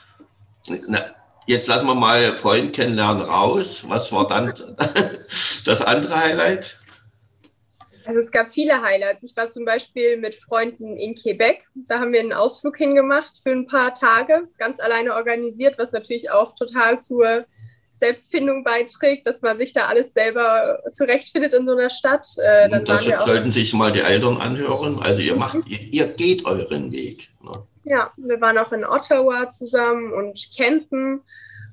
na, 0.88 1.14
jetzt 1.46 1.68
lassen 1.68 1.86
wir 1.86 1.94
mal 1.94 2.36
Freund 2.36 2.72
kennenlernen 2.74 3.22
raus. 3.22 3.84
Was 3.88 4.10
war 4.12 4.26
dann 4.26 4.52
das 5.64 5.82
andere 5.82 6.16
Highlight? 6.16 6.78
Also 8.06 8.20
es 8.20 8.32
gab 8.32 8.52
viele 8.52 8.80
Highlights. 8.82 9.22
Ich 9.22 9.36
war 9.36 9.46
zum 9.48 9.64
Beispiel 9.64 10.16
mit 10.16 10.34
Freunden 10.34 10.96
in 10.96 11.14
Quebec. 11.14 11.64
Da 11.74 12.00
haben 12.00 12.12
wir 12.12 12.20
einen 12.20 12.32
Ausflug 12.32 12.76
hingemacht 12.76 13.38
für 13.42 13.50
ein 13.50 13.66
paar 13.66 13.94
Tage, 13.94 14.48
ganz 14.56 14.80
alleine 14.80 15.14
organisiert, 15.14 15.78
was 15.78 15.92
natürlich 15.92 16.30
auch 16.30 16.54
total 16.54 17.00
zur 17.00 17.46
Selbstfindung 17.98 18.64
beiträgt, 18.64 19.26
dass 19.26 19.42
man 19.42 19.58
sich 19.58 19.72
da 19.72 19.86
alles 19.86 20.12
selber 20.12 20.82
zurechtfindet 20.92 21.52
in 21.52 21.66
so 21.66 21.72
einer 21.72 21.90
Stadt. 21.90 22.26
Äh, 22.38 22.68
dann 22.68 22.84
das 22.84 23.04
sollten 23.04 23.52
sich 23.52 23.72
mal 23.74 23.92
die 23.92 24.00
Eltern 24.00 24.38
anhören. 24.38 25.00
Also 25.00 25.20
ihr 25.20 25.36
macht, 25.36 25.66
ihr, 25.66 25.80
ihr 25.80 26.08
geht 26.08 26.44
euren 26.44 26.92
Weg. 26.92 27.30
Ne? 27.42 27.62
Ja, 27.84 28.12
wir 28.16 28.40
waren 28.40 28.58
auch 28.58 28.72
in 28.72 28.84
Ottawa 28.84 29.50
zusammen 29.50 30.12
und 30.12 30.50
campen. 30.56 31.22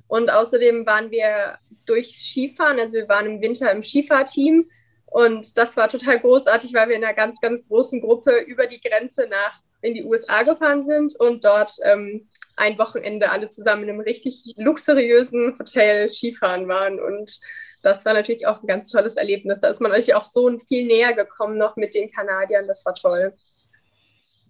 Und 0.08 0.30
außerdem 0.30 0.86
waren 0.86 1.12
wir 1.12 1.58
durchs 1.86 2.30
Skifahren. 2.30 2.80
Also 2.80 2.96
wir 2.96 3.10
waren 3.10 3.26
im 3.26 3.42
Winter 3.42 3.72
im 3.72 3.84
Skifahrteam. 3.84 4.70
Und 5.06 5.58
das 5.58 5.78
war 5.78 5.88
total 5.90 6.20
großartig, 6.20 6.74
weil 6.74 6.90
wir 6.90 6.96
in 6.96 7.04
einer 7.04 7.14
ganz, 7.14 7.40
ganz 7.40 7.68
großen 7.68 8.02
Gruppe 8.02 8.38
über 8.48 8.66
die 8.66 8.82
Grenze 8.82 9.28
nach 9.30 9.62
in 9.82 9.94
die 9.94 10.04
USA 10.04 10.44
gefahren 10.44 10.84
sind 10.84 11.16
und 11.20 11.46
dort 11.46 11.72
ähm, 11.84 12.28
ein 12.56 12.78
Wochenende 12.78 13.32
alle 13.32 13.50
zusammen 13.50 13.84
in 13.84 13.90
einem 13.90 14.00
richtig 14.00 14.54
luxuriösen 14.58 15.56
Hotel 15.60 16.12
Skifahren 16.12 16.68
waren. 16.68 17.00
Und 17.00 17.40
das 17.82 18.06
war 18.06 18.14
natürlich 18.14 18.48
auch 18.48 18.62
ein 18.62 18.68
ganz 18.68 18.92
tolles 18.92 19.16
Erlebnis. 19.16 19.60
Da 19.60 19.68
ist 19.70 19.82
man 19.82 19.92
euch 19.92 20.14
auch 20.16 20.26
so 20.26 20.58
viel 20.68 20.86
näher 20.86 21.14
gekommen 21.14 21.58
noch 21.58 21.76
mit 21.76 21.94
den 21.94 22.12
Kanadiern. 22.12 22.68
Das 22.68 22.86
war 22.86 22.96
toll. 22.96 23.34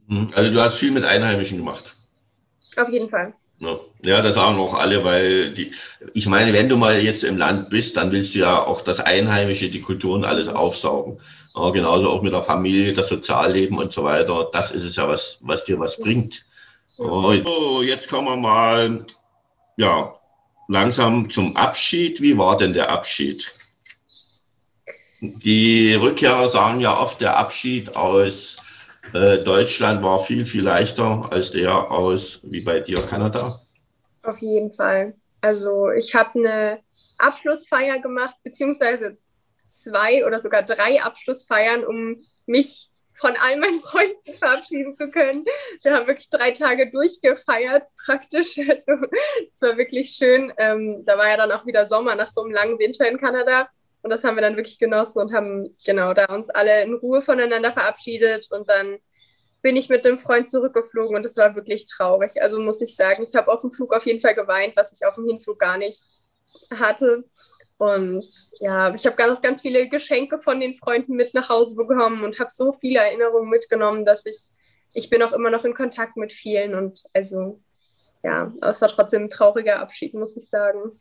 Mhm. 0.08 0.32
Also 0.36 0.52
du 0.52 0.62
hast 0.62 0.78
viel 0.78 0.91
mit 0.91 1.04
Einheimischen 1.04 1.58
gemacht. 1.58 1.96
Auf 2.78 2.89
jeden 2.89 3.10
Fall. 3.10 3.34
Ja, 3.58 4.22
das 4.22 4.36
sagen 4.36 4.58
auch 4.58 4.74
alle, 4.74 5.04
weil 5.04 5.54
die, 5.54 5.72
ich 6.13 6.28
meine, 6.28 6.52
wenn 6.52 6.68
du 6.68 6.76
mal 6.76 7.00
jetzt 7.00 7.24
im 7.24 7.38
Land 7.38 7.70
bist, 7.70 7.96
dann 7.96 8.12
willst 8.12 8.36
du 8.36 8.39
ja 8.39 8.62
auch 8.62 8.82
das 8.82 9.00
Einheimische, 9.00 9.70
die 9.70 9.82
Kulturen 9.82 10.26
alles 10.26 10.50
aufsaugen. 10.50 11.22
Ja, 11.56 11.70
genauso 11.70 12.10
auch 12.10 12.22
mit 12.22 12.34
der 12.34 12.44
Familie, 12.44 12.94
das 12.94 13.08
Sozialleben 13.08 13.78
und 13.78 13.94
so 13.94 14.04
weiter. 14.04 14.50
Das 14.52 14.72
ist 14.72 14.84
es 14.84 14.98
ja, 14.98 15.08
was, 15.08 15.39
was 15.41 15.63
dir 15.63 15.80
was 15.80 15.98
bringt. 16.00 16.46
So, 16.97 17.81
jetzt 17.81 18.10
kommen 18.10 18.27
wir 18.27 18.38
mal, 18.38 19.05
ja, 19.75 20.17
langsam 20.69 21.29
zum 21.29 21.55
Abschied. 21.58 22.21
Wie 22.21 22.38
war 22.38 22.55
denn 22.55 22.73
der 22.73 22.89
Abschied? 22.89 23.51
Die 25.19 25.93
Rückkehrer 25.93 26.47
sagen 26.47 26.79
ja 26.79 26.97
oft, 26.97 27.19
der 27.19 27.38
Abschied 27.38 27.95
aus 27.95 28.58
äh, 29.13 29.39
Deutschland 29.39 30.03
war 30.03 30.21
viel, 30.21 30.45
viel 30.45 30.63
leichter 30.63 31.27
als 31.31 31.51
der 31.51 31.91
aus, 31.91 32.39
wie 32.43 32.62
bei 32.62 32.79
dir, 32.79 32.97
Kanada. 33.10 33.60
Auf 34.23 34.39
jeden 34.39 34.73
Fall. 34.73 35.15
Also 35.41 35.91
ich 35.91 36.15
habe 36.15 36.39
eine 36.39 36.79
Abschlussfeier 37.17 37.99
gemacht, 37.99 38.36
beziehungsweise 38.43 39.17
zwei 39.67 40.25
oder 40.25 40.39
sogar 40.39 40.63
drei 40.63 41.01
Abschlussfeiern, 41.01 41.84
um 41.84 42.23
mich 42.45 42.89
von 43.15 43.36
all 43.38 43.58
meinen 43.58 43.80
Freunden 43.80 44.34
verabschieden 44.38 44.95
zu 44.95 45.10
können. 45.10 45.45
Wir 45.84 45.93
haben 45.93 46.08
wirklich 46.08 46.30
drei 46.30 46.51
Tage 46.51 46.91
durchgefeiert, 46.91 47.84
praktisch. 48.06 48.58
Also 48.67 49.06
es 49.51 49.62
war 49.62 49.78
wirklich 49.78 50.12
schön. 50.12 50.54
Ähm, 50.58 51.04
da 51.06 51.17
war 51.17 51.30
ja 51.30 51.38
dann 51.38 51.51
auch 51.51 51.65
wieder 51.65 51.88
Sommer 51.88 52.15
nach 52.15 52.30
so 52.30 52.41
einem 52.43 52.51
langen 52.51 52.80
Winter 52.80 53.08
in 53.08 53.19
Kanada. 53.19 53.69
Und 54.01 54.12
das 54.12 54.23
haben 54.23 54.36
wir 54.36 54.41
dann 54.41 54.56
wirklich 54.56 54.78
genossen 54.78 55.19
und 55.19 55.34
haben 55.34 55.75
genau 55.86 56.13
da 56.13 56.25
uns 56.25 56.49
alle 56.49 56.84
in 56.84 56.93
Ruhe 56.93 57.21
voneinander 57.21 57.73
verabschiedet. 57.73 58.47
Und 58.51 58.69
dann 58.69 58.99
bin 59.62 59.75
ich 59.75 59.89
mit 59.89 60.06
dem 60.06 60.19
Freund 60.19 60.47
zurückgeflogen 60.47 61.15
und 61.15 61.25
es 61.25 61.38
war 61.38 61.56
wirklich 61.56 61.88
traurig. 61.88 62.39
Also 62.39 62.60
muss 62.60 62.82
ich 62.82 62.95
sagen, 62.95 63.25
ich 63.28 63.34
habe 63.34 63.51
auf 63.51 63.62
dem 63.62 63.71
Flug 63.71 63.95
auf 63.95 64.06
jeden 64.06 64.21
Fall 64.21 64.36
geweint, 64.36 64.75
was 64.75 64.93
ich 64.93 65.08
auf 65.08 65.15
dem 65.15 65.25
Hinflug 65.25 65.58
gar 65.58 65.78
nicht 65.78 66.06
hatte. 66.71 67.23
Und 67.77 68.25
ja, 68.59 68.93
ich 68.95 69.05
habe 69.05 69.27
noch 69.27 69.41
ganz 69.41 69.61
viele 69.61 69.89
Geschenke 69.89 70.39
von 70.39 70.59
den 70.59 70.75
Freunden 70.75 71.15
mit 71.15 71.33
nach 71.33 71.49
Hause 71.49 71.75
bekommen 71.75 72.23
und 72.23 72.39
habe 72.39 72.49
so 72.51 72.71
viele 72.71 72.99
Erinnerungen 72.99 73.49
mitgenommen, 73.49 74.05
dass 74.05 74.25
ich, 74.25 74.38
ich 74.93 75.09
bin 75.09 75.21
auch 75.21 75.33
immer 75.33 75.49
noch 75.49 75.65
in 75.65 75.73
Kontakt 75.73 76.15
mit 76.15 76.31
vielen. 76.31 76.73
Und 76.73 77.03
also, 77.13 77.61
ja, 78.23 78.53
aber 78.61 78.71
es 78.71 78.81
war 78.81 78.88
trotzdem 78.88 79.23
ein 79.23 79.29
trauriger 79.29 79.79
Abschied, 79.79 80.13
muss 80.13 80.38
ich 80.38 80.47
sagen. 80.47 80.99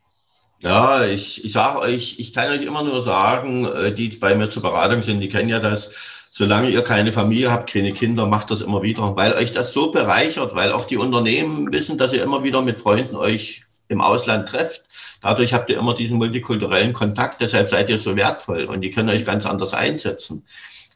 Ja, 0.59 1.05
ich, 1.05 1.45
ich 1.45 1.53
sage 1.53 1.79
euch, 1.79 2.19
ich 2.19 2.33
kann 2.33 2.49
euch 2.49 2.63
immer 2.63 2.83
nur 2.83 3.01
sagen, 3.01 3.65
äh, 3.65 3.91
die 3.93 4.09
bei 4.09 4.35
mir 4.35 4.49
zur 4.49 4.61
Beratung 4.61 5.01
sind, 5.01 5.19
die 5.19 5.29
kennen 5.29 5.49
ja 5.49 5.59
das. 5.59 6.21
Solange 6.31 6.69
ihr 6.69 6.81
keine 6.83 7.13
Familie 7.13 7.49
habt, 7.49 7.71
keine 7.71 7.93
Kinder, 7.93 8.25
macht 8.25 8.51
das 8.51 8.59
immer 8.59 8.81
wieder, 8.81 9.15
weil 9.15 9.33
euch 9.33 9.53
das 9.53 9.71
so 9.71 9.91
bereichert, 9.91 10.53
weil 10.53 10.73
auch 10.73 10.83
die 10.83 10.97
Unternehmen 10.97 11.71
wissen, 11.71 11.97
dass 11.97 12.11
ihr 12.11 12.23
immer 12.23 12.43
wieder 12.43 12.61
mit 12.61 12.77
Freunden 12.77 13.15
euch 13.15 13.64
im 13.87 14.01
Ausland 14.01 14.49
trefft. 14.49 14.85
Dadurch 15.21 15.53
habt 15.53 15.69
ihr 15.69 15.77
immer 15.77 15.95
diesen 15.95 16.17
multikulturellen 16.17 16.93
Kontakt, 16.93 17.41
deshalb 17.41 17.69
seid 17.69 17.89
ihr 17.89 17.97
so 17.97 18.15
wertvoll 18.15 18.65
und 18.65 18.81
die 18.81 18.91
können 18.91 19.09
euch 19.09 19.25
ganz 19.25 19.45
anders 19.45 19.73
einsetzen. 19.73 20.45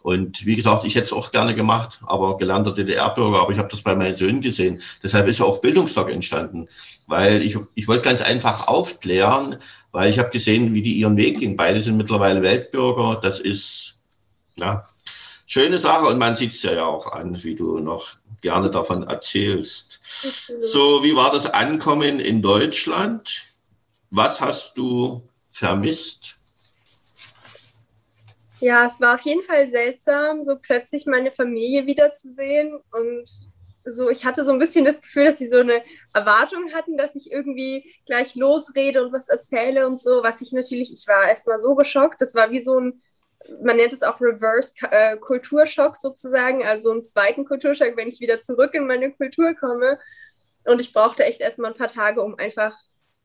Und 0.02 0.45
wie 0.45 0.56
gesagt, 0.56 0.86
ich 0.86 0.95
hätte 0.95 1.08
es 1.08 1.13
auch 1.13 1.32
gerne 1.32 1.54
gemacht, 1.54 1.99
aber 2.06 2.38
gelernter 2.38 2.73
DDR-Bürger, 2.73 3.41
aber 3.41 3.52
ich 3.52 3.58
habe 3.58 3.67
das 3.69 3.82
bei 3.82 3.95
meinen 3.95 4.15
Söhnen 4.15 4.41
gesehen. 4.41 4.82
Deshalb 5.04 5.28
ist 5.28 5.39
ja 5.39 5.45
auch 5.45 5.60
Bildungstag 5.60 6.10
entstanden, 6.10 6.69
weil 7.08 7.41
ich, 7.41 7.58
ich 7.75 7.88
wollte 7.88 8.04
ganz 8.04 8.21
einfach 8.21 8.67
aufklären, 8.67 9.58
weil 9.91 10.10
ich 10.10 10.19
habe 10.19 10.30
gesehen, 10.30 10.73
wie 10.73 10.82
die 10.82 10.93
ihren 10.93 11.17
Weg 11.17 11.39
gehen. 11.39 11.58
Beide 11.58 11.82
sind 11.82 11.97
mittlerweile 11.97 12.41
Weltbürger. 12.41 13.19
Das 13.21 13.39
ist 13.39 13.97
ja 14.58 14.86
schöne 15.45 15.80
Sache 15.80 16.06
und 16.06 16.17
man 16.17 16.36
sieht 16.36 16.54
es 16.54 16.62
ja 16.62 16.86
auch 16.86 17.12
an, 17.12 17.43
wie 17.43 17.56
du 17.56 17.80
noch 17.80 18.08
gerne 18.41 18.69
davon 18.71 19.04
erzählst. 19.04 19.99
So, 20.62 21.04
wie 21.04 21.15
war 21.15 21.32
das 21.32 21.45
Ankommen 21.45 22.19
in 22.19 22.41
Deutschland? 22.41 23.43
Was 24.10 24.41
hast 24.41 24.78
du 24.78 25.21
vermisst? 25.52 26.38
Ja, 28.62 28.86
es 28.86 28.99
war 28.99 29.15
auf 29.15 29.21
jeden 29.21 29.43
Fall 29.43 29.69
seltsam, 29.69 30.43
so 30.43 30.58
plötzlich 30.58 31.06
meine 31.06 31.32
Familie 31.32 31.86
wiederzusehen. 31.86 32.78
Und 32.91 33.30
so, 33.86 34.10
ich 34.10 34.25
hatte 34.25 34.43
so 34.43 34.52
ein 34.52 34.60
bisschen 34.60 34.84
das 34.86 35.02
Gefühl, 35.02 35.25
dass 35.25 35.38
sie 35.38 35.47
so 35.47 35.60
eine 35.60 35.82
Erwartung 36.13 36.73
hatten, 36.73 36.97
dass 36.97 37.15
ich 37.15 37.32
irgendwie 37.32 37.95
gleich 38.06 38.36
losrede 38.36 39.06
und 39.06 39.13
was 39.13 39.30
erzähle 39.30 39.88
und 39.88 39.99
so, 39.99 40.23
was 40.23 40.41
ich 40.41 40.52
natürlich, 40.52 40.91
ich 40.93 41.08
war 41.08 41.28
erstmal 41.28 41.60
so 41.60 41.75
geschockt. 41.75 42.21
Das 42.21 42.36
war 42.36 42.52
wie 42.52 42.62
so 42.62 42.80
ein, 42.80 43.02
man 43.62 43.78
nennt 43.78 43.93
es 43.93 44.04
auch 44.04 44.19
Reverse 44.19 44.73
äh, 44.91 45.17
Kulturschock 45.17 45.95
sozusagen, 45.95 46.63
also 46.63 46.91
einen 46.91 47.04
zweiten 47.04 47.45
Kulturschock, 47.45 47.95
wenn 47.95 48.10
ich 48.10 48.19
wieder 48.19 48.41
zurück 48.41 48.73
in 48.73 48.86
meine 48.86 49.12
Kultur 49.12 49.54
komme. 49.54 49.99
Und 50.65 50.80
ich 50.80 50.93
brauchte 50.93 51.23
echt 51.23 51.41
erstmal 51.41 51.71
ein 51.71 51.78
paar 51.78 51.88
Tage, 51.88 52.21
um 52.21 52.38
einfach 52.38 52.73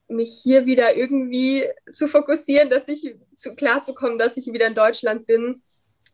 mich 0.08 0.40
hier 0.42 0.66
wieder 0.66 0.96
irgendwie 0.96 1.68
zu 1.92 2.08
fokussieren, 2.08 2.70
dass 2.70 2.88
ich 2.88 3.16
zu, 3.36 3.54
klar 3.54 3.82
dass 4.18 4.36
ich 4.36 4.46
wieder 4.46 4.66
in 4.66 4.74
Deutschland 4.74 5.26
bin. 5.26 5.62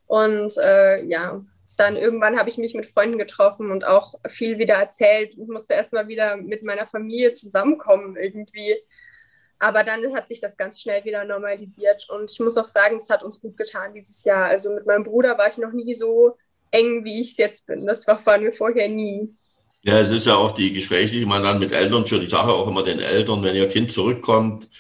Und 0.07 0.57
äh, 0.59 1.05
ja, 1.05 1.45
dann 1.77 1.97
irgendwann 1.97 2.39
habe 2.39 2.51
ich 2.51 2.59
mich 2.59 2.75
mit 2.75 2.87
Freunden 2.87 3.19
getroffen 3.19 3.71
und 3.71 3.87
auch 3.87 4.15
viel 4.29 4.59
wieder 4.59 4.75
erzählt. 4.75 5.33
Ich 5.33 5.49
musste 5.49 5.75
erstmal 5.75 6.09
wieder 6.09 6.37
mit 6.37 6.63
meiner 6.63 6.87
Familie 6.87 7.35
zusammenkommen 7.35 8.17
irgendwie. 8.17 8.77
Aber 9.61 9.85
dann 9.85 10.15
hat 10.15 10.27
sich 10.27 10.41
das 10.41 10.57
ganz 10.57 10.81
schnell 10.81 11.05
wieder 11.05 11.25
normalisiert. 11.25 12.09
Und 12.09 12.31
ich 12.31 12.41
muss 12.41 12.57
auch 12.57 12.67
sagen, 12.67 12.97
es 12.97 13.11
hat 13.11 13.23
uns 13.23 13.41
gut 13.41 13.59
getan 13.59 13.93
dieses 13.95 14.25
Jahr. 14.25 14.47
Also 14.47 14.71
mit 14.71 14.87
meinem 14.87 15.05
Bruder 15.05 15.37
war 15.37 15.51
ich 15.51 15.59
noch 15.59 15.73
nie 15.73 15.93
so 15.93 16.37
eng, 16.71 17.05
wie 17.05 17.21
ich 17.21 17.33
es 17.33 17.37
jetzt 17.37 17.67
bin. 17.67 17.87
Das 17.87 18.09
war, 18.09 18.25
waren 18.25 18.43
wir 18.43 18.53
vorher 18.53 18.89
nie. 18.89 19.37
Ja, 19.83 20.01
es 20.01 20.11
ist 20.11 20.27
ja 20.27 20.37
auch 20.37 20.53
die 20.53 20.73
Gespräche, 20.73 21.15
die 21.15 21.27
man 21.27 21.43
dann 21.43 21.59
mit 21.59 21.73
Eltern 21.73 22.07
führt. 22.07 22.23
Ich 22.23 22.31
sage 22.31 22.53
auch 22.53 22.69
immer 22.69 22.83
den 22.83 23.01
Eltern, 23.01 23.43
wenn 23.43 23.55
ihr 23.55 23.69
Kind 23.69 23.93
zurückkommt, 23.93 24.71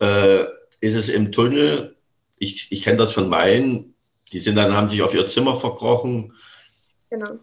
äh, 0.00 0.44
ist 0.80 0.94
es 0.94 1.08
im 1.08 1.32
Tunnel. 1.32 1.96
Ich, 2.36 2.70
ich 2.70 2.82
kenne 2.82 2.98
das 2.98 3.12
von 3.12 3.30
meinen. 3.30 3.94
Die 4.32 4.40
sind 4.40 4.56
dann, 4.56 4.76
haben 4.76 4.90
sich 4.90 5.00
auf 5.00 5.14
ihr 5.14 5.26
Zimmer 5.26 5.56
verkrochen. 5.56 6.34
Genau. 7.08 7.38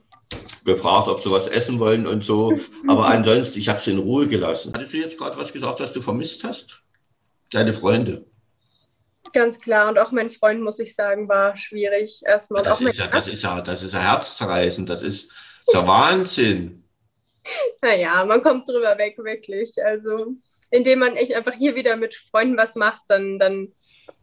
Gefragt, 0.64 1.08
ob 1.08 1.24
sie 1.24 1.32
was 1.32 1.48
essen 1.48 1.80
wollen 1.80 2.06
und 2.06 2.24
so. 2.24 2.60
Aber 2.88 3.08
ansonsten, 3.08 3.60
ich 3.60 3.70
habe 3.70 3.82
sie 3.82 3.92
in 3.92 4.00
Ruhe 4.00 4.28
gelassen. 4.28 4.74
Hattest 4.76 4.94
du 4.94 4.98
jetzt 4.98 5.18
gerade 5.18 5.38
was 5.38 5.52
gesagt, 5.52 5.80
was 5.80 5.94
du 5.94 6.02
vermisst 6.02 6.44
hast? 6.44 6.83
Deine 7.54 7.74
Freunde. 7.74 8.26
Ganz 9.32 9.60
klar. 9.60 9.90
Und 9.90 10.00
auch 10.00 10.12
mein 10.12 10.32
Freund, 10.32 10.62
muss 10.62 10.80
ich 10.80 10.96
sagen, 10.96 11.30
war 11.30 11.56
schwierig. 11.58 12.22
Erstmal. 12.26 12.64
Das, 12.64 12.82
ist 12.82 13.00
ja, 13.00 13.08
das, 13.08 13.28
ist 13.28 13.44
ja, 13.44 13.62
das 13.62 13.84
ist 13.84 13.94
ja 13.94 14.00
herzzerreißend. 14.00 14.90
Das 14.90 15.02
ist, 15.02 15.30
das 15.30 15.76
ist 15.76 15.82
ja 15.82 15.88
Wahnsinn. 15.88 16.80
Naja, 17.82 18.24
man 18.24 18.42
kommt 18.42 18.70
drüber 18.70 18.98
weg, 18.98 19.18
wirklich. 19.18 19.74
Also, 19.84 20.28
indem 20.72 21.00
man 21.00 21.18
echt 21.18 21.36
einfach 21.36 21.52
hier 21.52 21.76
wieder 21.76 21.98
mit 21.98 22.16
Freunden 22.16 22.56
was 22.56 22.76
macht, 22.76 23.02
dann, 23.08 23.38
dann 23.38 23.74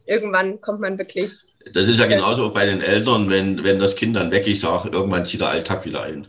irgendwann 0.07 0.63
kommt 0.63 0.81
man 0.81 0.97
wirklich. 0.97 1.33
Das 1.75 1.87
ist 1.87 1.99
ja 1.99 2.07
genauso 2.07 2.47
auch 2.47 2.55
bei 2.55 2.65
den 2.65 2.81
Eltern, 2.81 3.29
wenn, 3.29 3.63
wenn 3.63 3.79
das 3.79 3.95
Kind 3.95 4.17
dann 4.17 4.31
weg 4.31 4.47
ist, 4.47 4.65
auch 4.65 4.87
irgendwann 4.87 5.27
zieht 5.27 5.43
der 5.43 5.49
Alltag 5.49 5.85
wieder 5.85 6.03
ein. 6.03 6.29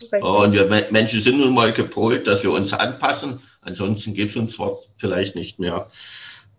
Richtig. 0.00 0.22
Und 0.22 0.52
wir 0.52 0.86
Menschen 0.92 1.20
sind 1.20 1.38
nun 1.38 1.52
mal 1.52 1.72
gepolt, 1.72 2.28
dass 2.28 2.44
wir 2.44 2.52
uns 2.52 2.72
anpassen. 2.72 3.40
Ansonsten 3.62 4.14
gibt 4.14 4.30
es 4.30 4.36
uns 4.36 4.56
vielleicht 4.96 5.34
nicht 5.34 5.58
mehr. 5.58 5.90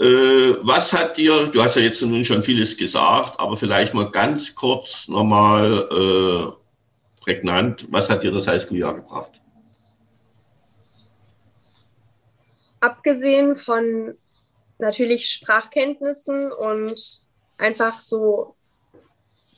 Äh, 0.01 0.57
was 0.63 0.91
hat 0.93 1.17
dir, 1.17 1.47
du 1.47 1.63
hast 1.63 1.75
ja 1.75 1.83
jetzt 1.83 2.01
nun 2.01 2.25
schon 2.25 2.43
vieles 2.43 2.75
gesagt, 2.75 3.39
aber 3.39 3.55
vielleicht 3.55 3.93
mal 3.93 4.09
ganz 4.09 4.55
kurz 4.55 5.07
nochmal 5.07 5.87
äh, 5.91 7.21
prägnant, 7.23 7.87
was 7.91 8.09
hat 8.09 8.23
dir 8.23 8.31
das 8.31 8.47
Highschool-Jahr 8.47 8.95
gebracht? 8.95 9.41
abgesehen 12.81 13.55
von 13.55 14.17
natürlich 14.79 15.27
Sprachkenntnissen 15.27 16.51
und 16.51 16.99
einfach 17.57 18.01
so 18.01 18.55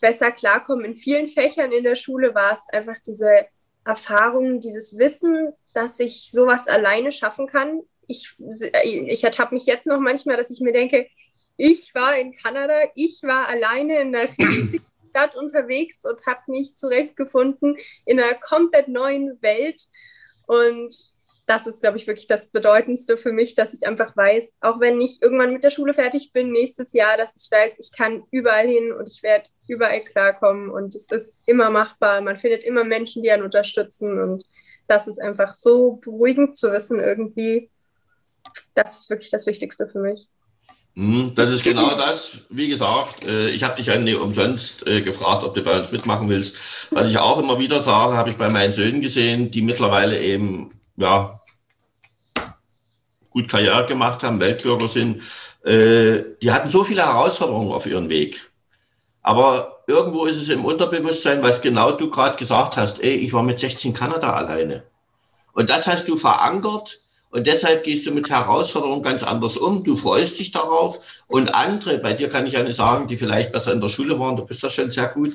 besser 0.02 0.32
klarkommen 0.32 0.86
in 0.86 0.96
vielen 0.96 1.30
Fächern 1.30 1.72
in 1.72 1.86
der 1.86 1.96
Schule, 1.96 2.36
war 2.36 2.52
es 2.52 2.68
einfach 2.72 3.00
diese 3.00 3.48
Erfahrung, 3.86 4.60
dieses 4.60 4.98
Wissen, 4.98 5.54
dass 5.74 6.00
ich 6.00 6.30
sowas 6.30 6.68
alleine 6.68 7.12
schaffen 7.12 7.48
kann. 7.48 7.82
Ich, 8.08 8.36
ich 8.84 9.24
ertappe 9.24 9.54
mich 9.54 9.66
jetzt 9.66 9.88
noch 9.88 10.00
manchmal, 10.00 10.38
dass 10.38 10.52
ich 10.52 10.60
mir 10.60 10.74
denke, 10.74 11.08
ich 11.58 11.94
war 11.94 12.18
in 12.18 12.36
Kanada, 12.36 12.74
ich 12.96 13.22
war 13.24 13.48
alleine 13.48 14.02
in 14.02 14.16
einer 14.16 14.30
riesigen 14.30 14.86
Stadt 15.10 15.36
unterwegs 15.36 16.04
und 16.06 16.26
habe 16.26 16.42
mich 16.48 16.76
zurechtgefunden 16.76 17.78
in 18.06 18.20
einer 18.20 18.34
komplett 18.36 18.88
neuen 18.88 19.42
Welt. 19.42 19.82
Und 20.48 21.14
das 21.46 21.68
ist, 21.68 21.82
glaube 21.82 21.98
ich, 21.98 22.08
wirklich 22.08 22.28
das 22.28 22.48
Bedeutendste 22.48 23.18
für 23.18 23.34
mich, 23.34 23.54
dass 23.54 23.74
ich 23.74 23.86
einfach 23.86 24.16
weiß, 24.16 24.54
auch 24.62 24.80
wenn 24.80 25.00
ich 25.02 25.22
irgendwann 25.22 25.52
mit 25.54 25.64
der 25.64 25.72
Schule 25.72 25.94
fertig 25.94 26.32
bin 26.32 26.52
nächstes 26.52 26.94
Jahr, 26.94 27.18
dass 27.18 27.36
ich 27.36 27.52
weiß, 27.52 27.80
ich 27.80 27.92
kann 27.96 28.24
überall 28.32 28.68
hin 28.68 28.94
und 28.94 29.08
ich 29.08 29.22
werde 29.24 29.50
überall 29.68 30.04
klarkommen 30.04 30.70
und 30.70 30.96
es 30.96 31.08
ist 31.12 31.42
immer 31.46 31.70
machbar. 31.70 32.22
Man 32.22 32.38
findet 32.38 32.64
immer 32.64 32.84
Menschen, 32.84 33.24
die 33.24 33.32
einen 33.32 33.44
unterstützen 33.44 34.20
und 34.22 34.44
das 34.88 35.08
ist 35.08 35.20
einfach 35.22 35.54
so 35.54 35.98
beruhigend 35.98 36.58
zu 36.58 36.72
wissen 36.72 37.00
irgendwie. 37.00 37.70
Das 38.74 39.00
ist 39.00 39.10
wirklich 39.10 39.30
das 39.30 39.48
Wichtigste 39.48 39.88
für 39.88 40.00
mich. 40.00 40.28
Hm, 40.96 41.34
das 41.36 41.52
ist 41.52 41.64
genau 41.64 41.96
das. 41.96 42.40
Wie 42.50 42.68
gesagt, 42.68 43.26
äh, 43.26 43.50
ich 43.50 43.64
habe 43.64 43.76
dich 43.76 43.88
ja 43.88 43.98
nicht 43.98 44.20
umsonst 44.20 44.86
äh, 44.86 45.02
gefragt, 45.02 45.44
ob 45.44 45.56
du 45.56 45.64
bei 45.64 45.80
uns 45.80 45.92
mitmachen 45.92 46.30
willst. 46.30 46.58
Was 46.92 47.10
ich 47.10 47.18
auch 47.18 47.40
immer 47.40 47.58
wieder 47.58 47.82
sage, 47.82 48.16
habe 48.16 48.30
ich 48.30 48.38
bei 48.38 48.50
meinen 48.50 48.74
Söhnen 48.74 49.02
gesehen, 49.02 49.50
die 49.50 49.64
mittlerweile 49.64 50.22
eben 50.22 50.72
ja, 50.96 51.40
gut 53.32 53.50
Karriere 53.50 53.88
gemacht 53.88 54.22
haben, 54.22 54.40
Weltbürger 54.40 54.88
sind, 54.88 55.24
äh, 55.66 56.24
die 56.42 56.52
hatten 56.52 56.70
so 56.70 56.84
viele 56.84 57.04
Herausforderungen 57.04 57.72
auf 57.72 57.88
ihrem 57.88 58.10
Weg. 58.10 58.52
Aber 59.24 59.84
irgendwo 59.88 60.26
ist 60.26 60.42
es 60.42 60.50
im 60.50 60.64
Unterbewusstsein, 60.66 61.42
was 61.42 61.62
genau 61.62 61.94
du 61.94 62.12
gerade 62.12 62.38
gesagt 62.38 62.78
hast, 62.78 63.02
ey, 63.02 63.16
ich 63.16 63.34
war 63.34 63.42
mit 63.42 63.60
16 63.60 63.94
Kanada 63.94 64.34
alleine. 64.34 64.84
Und 65.54 65.70
das 65.70 65.88
hast 65.88 66.08
du 66.08 66.18
verankert 66.18 67.00
und 67.34 67.48
deshalb 67.48 67.84
gehst 67.84 68.06
du 68.06 68.12
mit 68.12 68.30
Herausforderungen 68.30 69.02
ganz 69.02 69.24
anders 69.24 69.58
um. 69.58 69.84
Du 69.84 69.96
freust 69.96 70.38
dich 70.38 70.52
darauf 70.52 71.00
und 71.28 71.56
andere, 71.56 71.98
bei 71.98 72.14
dir 72.14 72.30
kann 72.30 72.46
ich 72.46 72.54
ja 72.54 72.62
nicht 72.62 72.76
sagen, 72.76 73.08
die 73.08 73.18
vielleicht 73.18 73.52
besser 73.52 73.74
in 73.74 73.82
der 73.82 73.88
Schule 73.88 74.20
waren, 74.20 74.36
du 74.36 74.46
bist 74.46 74.62
ja 74.62 74.70
schon 74.70 74.92
sehr 74.92 75.08
gut, 75.08 75.34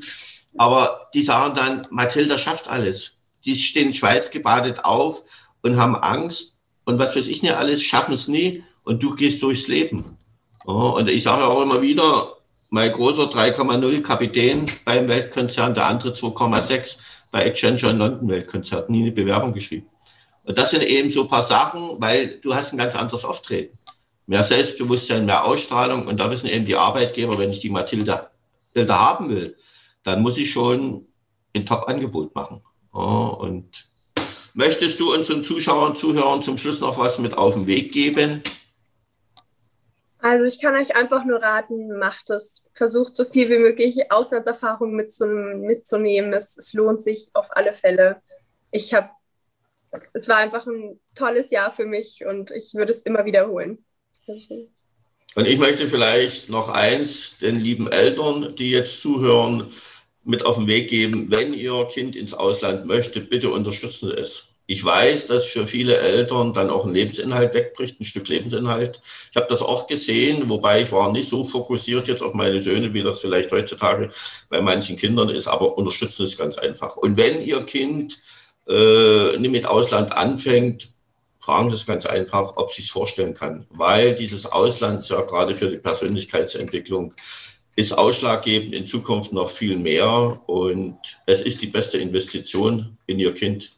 aber 0.57 1.09
die 1.13 1.23
sagen 1.23 1.57
dann, 1.57 1.89
Mathilda 1.91 2.39
schafft 2.39 2.69
alles. 2.69 3.17
Die 3.45 3.57
stehen 3.57 3.93
schweißgebadet 3.93 4.85
auf 4.85 5.25
und 5.63 5.77
haben 5.77 5.97
Angst 5.97 6.57
und 6.85 7.01
was 7.01 7.17
weiß 7.17 7.27
ich 7.27 7.43
nicht 7.43 7.57
alles, 7.57 7.83
schaffen 7.83 8.15
es 8.15 8.29
nie 8.29 8.63
und 8.85 9.03
du 9.03 9.17
gehst 9.17 9.43
durchs 9.43 9.67
Leben. 9.67 10.17
und 10.65 11.09
ich 11.09 11.25
sage 11.25 11.45
auch 11.45 11.61
immer 11.63 11.83
wieder, 11.83 12.37
mein 12.71 12.93
großer 12.93 13.25
3,0 13.25 14.03
Kapitän 14.03 14.67
beim 14.85 15.09
Weltkonzern, 15.09 15.75
der 15.75 15.87
andere 15.87 16.13
2,6 16.13 16.99
bei 17.33 17.45
Accenture 17.45 17.93
London 17.93 18.29
Weltkonzert, 18.29 18.89
nie 18.89 19.03
eine 19.03 19.11
Bewerbung 19.11 19.53
geschrieben. 19.53 19.89
Und 20.49 20.57
das 20.57 20.71
sind 20.71 20.83
eben 20.83 21.11
so 21.11 21.23
ein 21.23 21.29
paar 21.29 21.45
Sachen, 21.45 22.01
weil 22.01 22.39
du 22.41 22.55
hast 22.55 22.73
ein 22.73 22.79
ganz 22.79 22.97
anderes 22.97 23.23
Auftreten. 23.23 23.77
Mehr 24.27 24.45
Selbstbewusstsein, 24.45 25.27
mehr 25.27 25.45
Ausstrahlung 25.45 26.07
und 26.07 26.19
da 26.19 26.31
wissen 26.31 26.49
eben 26.49 26.65
die 26.65 26.75
Arbeitgeber, 26.75 27.37
wenn 27.37 27.53
ich 27.53 27.61
die 27.61 27.69
Mathilda 27.69 28.31
Bilder 28.73 28.99
haben 28.99 29.29
will, 29.29 29.57
dann 30.05 30.23
muss 30.23 30.39
ich 30.39 30.51
schon 30.51 31.07
ein 31.55 31.67
Top-Angebot 31.67 32.35
machen. 32.35 32.63
und 32.93 33.89
Möchtest 34.55 34.99
du 35.01 35.13
unseren 35.13 35.45
Zuschauern 35.45 35.97
Zuhörern 35.97 36.43
zum 36.43 36.57
Schluss 36.57 36.81
noch 36.81 36.97
was 36.97 37.19
mit 37.19 37.37
auf 37.37 37.53
den 37.53 37.67
Weg 37.67 37.93
geben? 37.93 38.43
Also 40.19 40.47
ich 40.47 40.63
kann 40.63 40.75
euch 40.77 40.97
einfach 40.97 41.27
nur 41.27 41.43
raten, 41.43 41.99
macht 41.99 42.31
es. 42.31 42.65
Versucht 42.73 43.15
so 43.15 43.27
viel 43.27 43.51
wie 43.51 43.59
möglich 43.59 44.11
Auslandserfahrung 44.11 44.97
mitzunehmen. 44.97 46.33
Es, 46.33 46.57
es 46.57 46.73
lohnt 46.73 47.03
sich 47.03 47.29
auf 47.35 47.49
alle 47.51 47.75
Fälle. 47.75 48.23
Ich 48.71 48.95
habe, 48.95 49.11
es 50.13 50.29
war 50.29 50.37
einfach 50.37 50.67
ein 50.67 51.01
tolles 51.15 51.51
Jahr 51.51 51.73
für 51.73 51.87
mich 51.87 52.25
und 52.27 52.51
ich 52.51 52.75
würde 52.75 52.91
es 52.93 53.03
immer 53.03 53.25
wiederholen. 53.25 53.85
Und 55.35 55.47
ich 55.47 55.59
möchte 55.59 55.89
vielleicht 55.89 56.49
noch 56.49 56.69
eins 56.69 57.39
den 57.39 57.61
lieben 57.61 57.91
Eltern, 57.91 58.55
die 58.57 58.71
jetzt 58.71 59.01
zuhören, 59.01 59.71
mit 60.25 60.45
auf 60.45 60.57
den 60.57 60.67
Weg 60.67 60.91
geben. 60.91 61.31
Wenn 61.31 61.55
ihr 61.55 61.89
Kind 61.91 62.17
ins 62.17 62.35
Ausland 62.35 62.87
möchte, 62.87 63.21
bitte 63.21 63.51
unterstützen 63.51 64.11
es. 64.11 64.49
Ich 64.67 64.85
weiß, 64.85 65.29
dass 65.29 65.47
für 65.47 65.67
viele 65.67 65.97
Eltern 65.97 66.53
dann 66.53 66.69
auch 66.69 66.85
ein 66.85 66.93
Lebensinhalt 66.93 67.55
wegbricht, 67.55 67.99
ein 67.99 68.05
Stück 68.05 68.29
Lebensinhalt. 68.29 69.01
Ich 69.31 69.37
habe 69.37 69.47
das 69.49 69.63
oft 69.63 69.89
gesehen, 69.89 70.47
wobei 70.51 70.83
ich 70.83 70.93
war 70.93 71.11
nicht 71.11 71.31
so 71.31 71.43
fokussiert 71.43 72.07
jetzt 72.07 72.23
auf 72.23 72.35
meine 72.35 72.61
Söhne, 72.61 72.93
wie 72.93 73.03
das 73.03 73.21
vielleicht 73.21 73.51
heutzutage 73.51 74.11
bei 74.51 74.61
manchen 74.61 74.99
Kindern 74.99 75.31
ist, 75.31 75.49
aber 75.49 75.79
unterstützen 75.79 76.25
ist 76.25 76.37
ganz 76.37 76.59
einfach. 76.59 76.99
Und 76.99 77.17
wenn 77.17 77.43
Ihr 77.43 77.63
Kind 77.65 78.19
äh, 78.69 79.39
mit 79.39 79.67
Ausland 79.67 80.13
anfängt, 80.13 80.91
fragen 81.41 81.71
Sie 81.71 81.77
es 81.77 81.87
ganz 81.87 82.05
einfach, 82.07 82.57
ob 82.57 82.73
Sie 82.73 82.83
es 82.83 82.91
vorstellen 82.91 83.35
kann, 83.35 83.67
weil 83.71 84.15
dieses 84.15 84.47
Ausland 84.47 85.09
ja 85.09 85.23
gerade 85.23 85.55
für 85.55 85.71
die 85.71 85.79
Persönlichkeitsentwicklung 85.79 87.15
ist 87.75 87.97
ausschlaggebend 87.97 88.75
in 88.75 88.87
Zukunft 88.87 89.33
noch 89.33 89.49
viel 89.49 89.77
mehr 89.77 90.43
und 90.47 90.99
es 91.27 91.41
ist 91.41 91.63
die 91.63 91.69
beste 91.69 91.97
Investition 91.97 92.99
in 93.07 93.21
Ihr 93.21 93.33
Kind. 93.33 93.77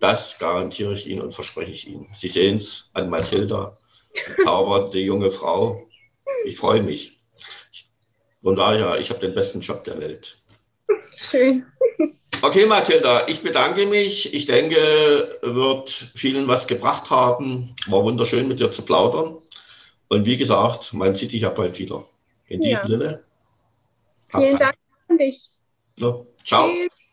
Das 0.00 0.38
garantiere 0.38 0.94
ich 0.94 1.06
Ihnen 1.06 1.20
und 1.20 1.34
verspreche 1.34 1.72
ich 1.72 1.88
Ihnen. 1.88 2.08
Sie 2.14 2.28
sehen 2.28 2.56
es 2.56 2.90
an 2.94 3.10
Mathilda, 3.10 3.76
zaubernde 4.42 4.98
junge 4.98 5.30
Frau. 5.30 5.88
Ich 6.46 6.56
freue 6.56 6.82
mich. 6.82 7.20
Von 8.42 8.56
daher, 8.56 8.98
ich 8.98 9.10
habe 9.10 9.20
den 9.20 9.34
besten 9.34 9.60
Job 9.60 9.84
der 9.84 10.00
Welt. 10.00 10.38
Schön. 11.14 11.66
Okay, 12.40 12.66
Mathilda, 12.66 13.26
ich 13.26 13.42
bedanke 13.42 13.86
mich. 13.86 14.32
Ich 14.32 14.46
denke, 14.46 15.38
wird 15.42 15.90
vielen 15.90 16.46
was 16.46 16.66
gebracht 16.66 17.10
haben. 17.10 17.74
War 17.86 18.04
wunderschön, 18.04 18.46
mit 18.46 18.60
dir 18.60 18.70
zu 18.70 18.82
plaudern. 18.82 19.38
Und 20.08 20.24
wie 20.24 20.36
gesagt, 20.36 20.94
man 20.94 21.14
sieht 21.14 21.32
dich 21.32 21.42
ja 21.42 21.50
bald 21.50 21.78
wieder. 21.78 22.06
In 22.46 22.60
diesem 22.60 22.72
ja. 22.72 22.86
Sinne. 22.86 23.24
Vielen 24.30 24.58
Dank 24.58 24.76
an 25.08 25.18
dich. 25.18 25.50
So, 25.96 26.26
ciao. 26.44 26.68
Tschüss. 26.68 27.07